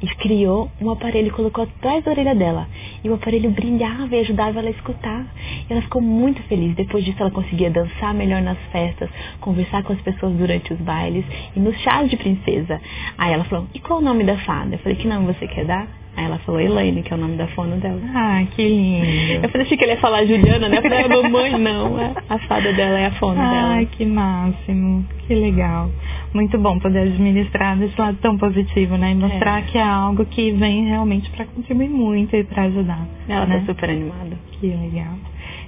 e 0.00 0.06
criou 0.14 0.70
um 0.80 0.88
aparelho 0.88 1.28
e 1.28 1.32
colocou 1.32 1.64
atrás 1.64 2.02
da 2.02 2.12
orelha 2.12 2.34
dela. 2.34 2.66
E 3.04 3.10
o 3.10 3.14
aparelho 3.14 3.50
brilhava 3.50 4.16
e 4.16 4.20
ajudava 4.20 4.60
ela 4.60 4.68
a 4.68 4.70
escutar. 4.70 5.26
E 5.68 5.70
ela 5.70 5.82
ficou 5.82 6.00
muito 6.00 6.42
feliz. 6.44 6.74
Depois 6.74 7.04
disso, 7.04 7.20
ela 7.20 7.30
conseguia 7.30 7.70
dançar 7.70 8.14
melhor 8.14 8.40
nas 8.40 8.58
festas, 8.72 9.10
conversar 9.38 9.82
com 9.82 9.92
as 9.92 10.00
pessoas 10.00 10.32
durante 10.32 10.72
os 10.72 10.80
bailes 10.80 11.26
e 11.54 11.60
nos 11.60 11.76
chás 11.80 12.08
de 12.08 12.16
princesa. 12.16 12.80
Aí 13.18 13.34
ela 13.34 13.44
falou: 13.44 13.66
E 13.74 13.80
qual 13.80 13.98
o 13.98 14.02
nome 14.02 14.24
da 14.24 14.38
fada? 14.38 14.76
Eu 14.76 14.78
falei: 14.78 14.96
Que 14.96 15.06
nome 15.06 15.26
você 15.26 15.46
quer 15.46 15.66
dar? 15.66 16.03
Aí 16.16 16.24
ela 16.24 16.38
falou 16.38 16.60
Elaine, 16.60 17.02
que 17.02 17.12
é 17.12 17.16
o 17.16 17.18
nome 17.18 17.36
da 17.36 17.48
fono 17.48 17.76
dela. 17.76 18.00
Ah, 18.14 18.44
que 18.54 18.68
lindo. 18.68 19.44
Eu 19.44 19.48
falei, 19.48 19.66
achei 19.66 19.76
que 19.76 19.84
ele 19.84 19.92
ia 19.92 20.00
falar 20.00 20.24
Juliana, 20.24 20.68
né? 20.68 20.78
Eu 20.78 20.82
falei, 20.82 21.02
a 21.04 21.08
mamãe 21.08 21.58
não, 21.58 21.98
é. 22.00 22.14
a 22.28 22.38
fada 22.40 22.72
dela 22.72 22.98
é 22.98 23.06
a 23.06 23.10
fono 23.12 23.40
Ai, 23.40 23.54
dela. 23.54 23.74
Ai, 23.74 23.86
que 23.86 24.06
máximo, 24.06 25.04
que 25.26 25.34
legal. 25.34 25.90
Muito 26.32 26.56
bom 26.58 26.78
poder 26.78 27.00
administrar 27.00 27.76
desse 27.76 28.00
lado 28.00 28.16
tão 28.20 28.38
positivo, 28.38 28.96
né? 28.96 29.10
E 29.10 29.14
mostrar 29.14 29.60
é. 29.60 29.62
que 29.62 29.76
é 29.76 29.82
algo 29.82 30.24
que 30.26 30.52
vem 30.52 30.86
realmente 30.86 31.28
para 31.30 31.46
contribuir 31.46 31.90
muito 31.90 32.36
e 32.36 32.44
para 32.44 32.64
ajudar. 32.64 33.06
Ela 33.28 33.46
né? 33.46 33.58
tá 33.58 33.66
super 33.66 33.90
animada. 33.90 34.36
Que 34.52 34.68
legal. 34.68 35.14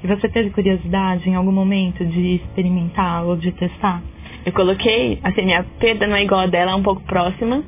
E 0.02 0.06
você 0.06 0.28
teve 0.28 0.50
curiosidade 0.50 1.28
em 1.28 1.34
algum 1.34 1.52
momento 1.52 2.04
de 2.04 2.36
experimentar 2.36 3.24
ou 3.24 3.36
de 3.36 3.50
testar? 3.52 4.02
Eu 4.44 4.52
coloquei, 4.52 5.18
assim, 5.24 5.42
minha 5.42 5.64
perda 5.80 6.06
não 6.06 6.14
é 6.14 6.22
igual 6.22 6.42
a 6.42 6.46
dela, 6.46 6.70
é 6.70 6.74
um 6.76 6.82
pouco 6.82 7.02
próxima. 7.02 7.64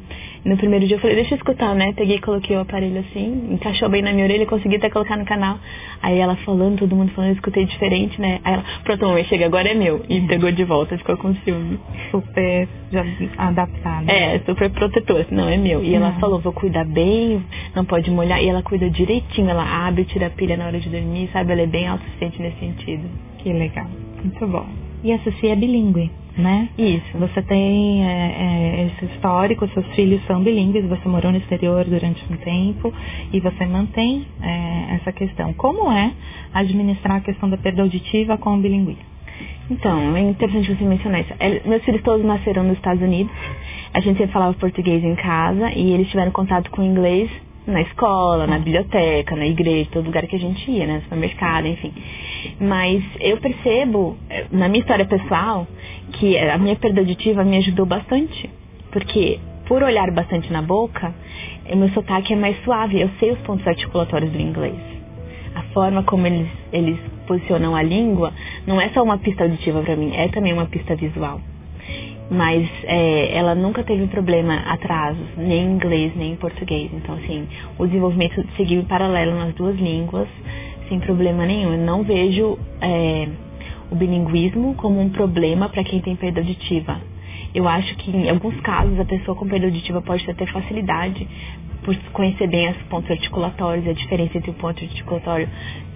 No 0.48 0.56
primeiro 0.56 0.86
dia 0.86 0.96
eu 0.96 1.00
falei, 1.00 1.14
deixa 1.14 1.34
eu 1.34 1.36
escutar, 1.36 1.74
né? 1.74 1.92
Peguei 1.92 2.16
e 2.16 2.20
coloquei 2.22 2.56
o 2.56 2.60
aparelho 2.60 3.00
assim, 3.00 3.48
encaixou 3.52 3.86
bem 3.90 4.00
na 4.00 4.12
minha 4.14 4.24
orelha, 4.24 4.46
consegui 4.46 4.76
até 4.76 4.88
colocar 4.88 5.18
no 5.18 5.26
canal. 5.26 5.58
Aí 6.00 6.18
ela 6.18 6.36
falando, 6.36 6.78
todo 6.78 6.96
mundo 6.96 7.12
falando, 7.12 7.32
eu 7.32 7.34
escutei 7.34 7.66
diferente, 7.66 8.18
né? 8.18 8.40
Aí 8.42 8.54
ela, 8.54 8.64
pronto, 8.82 9.06
mamãe, 9.06 9.24
chega, 9.24 9.44
agora 9.44 9.68
é 9.68 9.74
meu. 9.74 10.02
E 10.08 10.22
pegou 10.22 10.50
de 10.50 10.64
volta, 10.64 10.96
ficou 10.96 11.18
com 11.18 11.34
ciúme. 11.34 11.78
Super 12.10 12.66
já 12.90 13.04
adaptada. 13.36 14.10
É, 14.10 14.38
super 14.38 14.70
protetor, 14.70 15.26
não, 15.30 15.50
é 15.50 15.58
meu. 15.58 15.84
E 15.84 15.94
ela 15.94 16.12
falou, 16.12 16.40
vou 16.40 16.54
cuidar 16.54 16.86
bem, 16.86 17.44
não 17.76 17.84
pode 17.84 18.10
molhar. 18.10 18.42
E 18.42 18.48
ela 18.48 18.62
cuida 18.62 18.88
direitinho, 18.88 19.50
ela 19.50 19.86
abre, 19.86 20.06
tira 20.06 20.28
a 20.28 20.30
pilha 20.30 20.56
na 20.56 20.64
hora 20.64 20.80
de 20.80 20.88
dormir, 20.88 21.28
sabe? 21.30 21.52
Ela 21.52 21.62
é 21.62 21.66
bem 21.66 21.86
autossuficiente 21.86 22.40
nesse 22.40 22.58
sentido. 22.58 23.06
Que 23.36 23.52
legal, 23.52 23.86
muito 24.22 24.46
bom. 24.46 24.66
E 25.04 25.12
a 25.12 25.18
Ceci 25.18 25.48
é 25.48 25.54
bilíngue, 25.54 26.10
né? 26.38 26.68
Isso. 26.78 27.18
Você 27.18 27.42
tem 27.42 28.06
é, 28.06 28.10
é, 28.10 28.86
esse 28.86 29.12
histórico, 29.12 29.68
seus 29.68 29.86
filhos 29.94 30.24
são 30.26 30.42
bilíngues, 30.42 30.88
você 30.88 31.08
morou 31.08 31.32
no 31.32 31.38
exterior 31.38 31.84
durante 31.84 32.24
um 32.32 32.36
tempo 32.36 32.94
e 33.32 33.40
você 33.40 33.66
mantém 33.66 34.24
é, 34.40 34.94
essa 34.94 35.12
questão. 35.12 35.52
Como 35.54 35.90
é 35.90 36.12
administrar 36.54 37.16
a 37.16 37.20
questão 37.20 37.50
da 37.50 37.56
perda 37.56 37.82
auditiva 37.82 38.38
com 38.38 38.54
o 38.54 38.58
bilinguismo? 38.58 39.02
Então, 39.70 40.16
é 40.16 40.20
interessante 40.20 40.74
você 40.74 40.84
mencionar 40.84 41.20
isso. 41.20 41.34
Meus 41.68 41.84
filhos 41.84 42.02
todos 42.02 42.24
nasceram 42.24 42.62
nos 42.62 42.76
Estados 42.76 43.02
Unidos. 43.02 43.32
A 43.92 44.00
gente 44.00 44.16
sempre 44.16 44.32
falava 44.32 44.54
português 44.54 45.04
em 45.04 45.14
casa 45.16 45.70
e 45.72 45.92
eles 45.92 46.08
tiveram 46.08 46.30
contato 46.30 46.70
com 46.70 46.80
o 46.80 46.84
inglês 46.84 47.30
na 47.68 47.82
escola, 47.82 48.46
na 48.46 48.58
biblioteca, 48.58 49.36
na 49.36 49.46
igreja, 49.46 49.90
todo 49.92 50.06
lugar 50.06 50.26
que 50.26 50.36
a 50.36 50.38
gente 50.38 50.70
ia, 50.70 50.86
né, 50.86 50.94
no 50.94 51.02
supermercado, 51.02 51.66
enfim. 51.66 51.92
Mas 52.58 53.04
eu 53.20 53.36
percebo, 53.36 54.16
eh, 54.30 54.46
na 54.50 54.68
minha 54.68 54.80
história 54.80 55.04
pessoal, 55.04 55.66
que 56.12 56.38
a 56.38 56.58
minha 56.58 56.76
perda 56.76 57.00
auditiva 57.00 57.44
me 57.44 57.56
ajudou 57.58 57.86
bastante. 57.86 58.50
Porque, 58.90 59.38
por 59.66 59.82
olhar 59.82 60.10
bastante 60.10 60.52
na 60.52 60.62
boca, 60.62 61.14
meu 61.74 61.88
sotaque 61.90 62.32
é 62.32 62.36
mais 62.36 62.56
suave. 62.64 63.00
Eu 63.00 63.10
sei 63.18 63.32
os 63.32 63.38
pontos 63.40 63.66
articulatórios 63.66 64.32
do 64.32 64.40
inglês. 64.40 64.78
A 65.54 65.62
forma 65.74 66.02
como 66.02 66.26
eles, 66.26 66.48
eles 66.72 66.98
posicionam 67.26 67.74
a 67.74 67.82
língua 67.82 68.32
não 68.66 68.80
é 68.80 68.88
só 68.90 69.02
uma 69.02 69.18
pista 69.18 69.44
auditiva 69.44 69.82
para 69.82 69.96
mim, 69.96 70.14
é 70.14 70.28
também 70.28 70.52
uma 70.52 70.66
pista 70.66 70.94
visual 70.96 71.40
mas 72.30 72.68
é, 72.84 73.36
ela 73.36 73.54
nunca 73.54 73.82
teve 73.82 74.06
problema 74.08 74.54
atrasos, 74.66 75.26
nem 75.36 75.64
em 75.64 75.72
inglês, 75.72 76.12
nem 76.14 76.32
em 76.32 76.36
português. 76.36 76.90
Então, 76.92 77.14
assim, 77.14 77.48
o 77.78 77.86
desenvolvimento 77.86 78.44
seguiu 78.56 78.80
em 78.80 78.84
paralelo 78.84 79.34
nas 79.34 79.54
duas 79.54 79.76
línguas, 79.76 80.28
sem 80.88 81.00
problema 81.00 81.46
nenhum. 81.46 81.72
Eu 81.72 81.78
não 81.78 82.02
vejo 82.02 82.58
é, 82.80 83.28
o 83.90 83.94
bilinguismo 83.94 84.74
como 84.74 85.00
um 85.00 85.08
problema 85.10 85.68
para 85.68 85.84
quem 85.84 86.00
tem 86.00 86.16
perda 86.16 86.40
auditiva. 86.40 87.00
Eu 87.54 87.66
acho 87.66 87.96
que 87.96 88.10
em 88.10 88.28
alguns 88.28 88.60
casos 88.60 88.98
a 88.98 89.04
pessoa 89.04 89.36
com 89.36 89.46
perda 89.48 89.66
auditiva 89.66 90.02
pode 90.02 90.24
ter 90.24 90.46
facilidade 90.52 91.26
por 91.82 91.96
conhecer 92.12 92.46
bem 92.48 92.68
os 92.70 92.76
pontos 92.88 93.10
articulatórios 93.10 93.86
a 93.88 93.92
diferença 93.92 94.36
entre 94.36 94.50
o 94.50 94.54
ponto 94.54 94.82
articulatório 94.82 95.48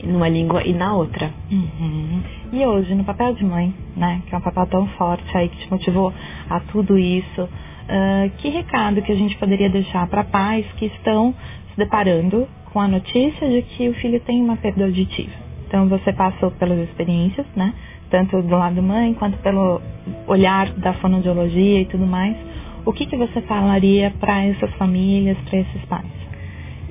numa 0.03 0.29
língua 0.29 0.63
e 0.65 0.73
na 0.73 0.95
outra. 0.95 1.31
Uhum. 1.51 2.23
E 2.53 2.65
hoje, 2.65 2.95
no 2.95 3.05
papel 3.05 3.35
de 3.35 3.45
mãe, 3.45 3.75
né, 3.97 4.23
que 4.27 4.35
é 4.35 4.39
um 4.39 4.41
papel 4.41 4.67
tão 4.67 4.87
forte 4.89 5.37
aí 5.37 5.49
que 5.49 5.59
te 5.59 5.71
motivou 5.71 6.13
a 6.49 6.61
tudo 6.61 6.99
isso, 6.99 7.43
uh, 7.43 8.31
que 8.39 8.49
recado 8.49 9.03
que 9.03 9.13
a 9.13 9.17
gente 9.17 9.37
poderia 9.37 9.69
deixar 9.69 10.07
para 10.07 10.25
pais 10.25 10.65
que 10.77 10.87
estão 10.87 11.35
se 11.71 11.77
deparando 11.77 12.49
com 12.73 12.81
a 12.81 12.89
notícia 12.89 13.49
de 13.49 13.63
que 13.63 13.89
o 13.89 13.95
filho 13.95 14.21
tem 14.21 14.41
uma 14.43 14.57
perda 14.57 14.85
auditiva? 14.85 15.52
Então, 15.73 15.89
você 15.89 16.13
passou 16.13 16.51
pelas 16.51 16.79
experiências, 16.87 17.47
né, 17.57 17.73
tanto 18.11 18.43
do 18.43 18.55
lado 18.55 18.83
mãe 18.83 19.15
quanto 19.15 19.39
pelo 19.39 19.81
olhar 20.27 20.69
da 20.73 20.93
fonoaudiologia 20.93 21.81
e 21.81 21.87
tudo 21.87 22.07
mais. 22.07 22.37
O 22.85 22.93
que, 22.93 23.07
que 23.07 23.17
você 23.17 23.41
falaria 23.41 24.13
para 24.21 24.45
essas 24.45 24.71
famílias, 24.75 25.39
para 25.49 25.61
esses 25.61 25.83
pais? 25.87 26.05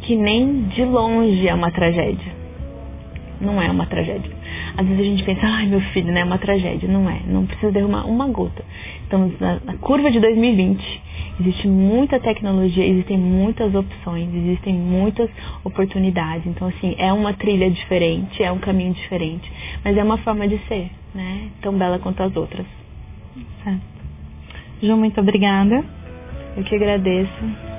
Que 0.02 0.16
nem 0.16 0.64
de 0.64 0.84
longe 0.84 1.48
é 1.48 1.54
uma 1.54 1.70
tragédia. 1.70 2.34
Não 3.40 3.62
é 3.62 3.70
uma 3.70 3.86
tragédia. 3.86 4.32
Às 4.76 4.88
vezes 4.88 5.00
a 5.00 5.06
gente 5.06 5.24
pensa, 5.26 5.42
ai 5.46 5.68
meu 5.68 5.82
filho, 5.94 6.12
não 6.12 6.20
é 6.20 6.24
uma 6.24 6.40
tragédia. 6.40 6.90
Não 6.90 7.08
é, 7.08 7.20
não 7.28 7.46
precisa 7.46 7.72
derrubar 7.72 8.08
uma 8.08 8.26
gota. 8.30 8.66
Estamos 9.04 9.40
na, 9.40 9.60
na 9.64 9.78
curva 9.78 10.10
de 10.10 10.20
2020. 10.20 11.02
Existe 11.40 11.68
muita 11.68 12.20
tecnologia, 12.20 12.86
existem 12.86 13.18
muitas 13.18 13.74
opções, 13.74 14.34
existem 14.34 14.74
muitas 14.74 15.30
oportunidades. 15.64 16.46
Então, 16.46 16.68
assim, 16.68 16.96
é 16.98 17.12
uma 17.12 17.34
trilha 17.34 17.70
diferente, 17.70 18.44
é 18.44 18.52
um 18.52 18.60
caminho 18.60 18.94
diferente, 18.94 19.52
mas 19.84 19.98
é 19.98 20.04
uma 20.04 20.18
forma 20.18 20.48
de 20.48 20.58
ser, 20.68 20.92
né? 21.16 21.50
Tão 21.62 21.78
bela 21.78 22.00
quanto 22.00 22.22
as 22.22 22.36
outras. 22.36 22.66
Certo. 23.64 23.82
Ju, 24.82 24.98
muito 24.98 25.20
obrigada. 25.20 25.84
Eu 26.58 26.64
que 26.64 26.76
agradeço. 26.76 27.71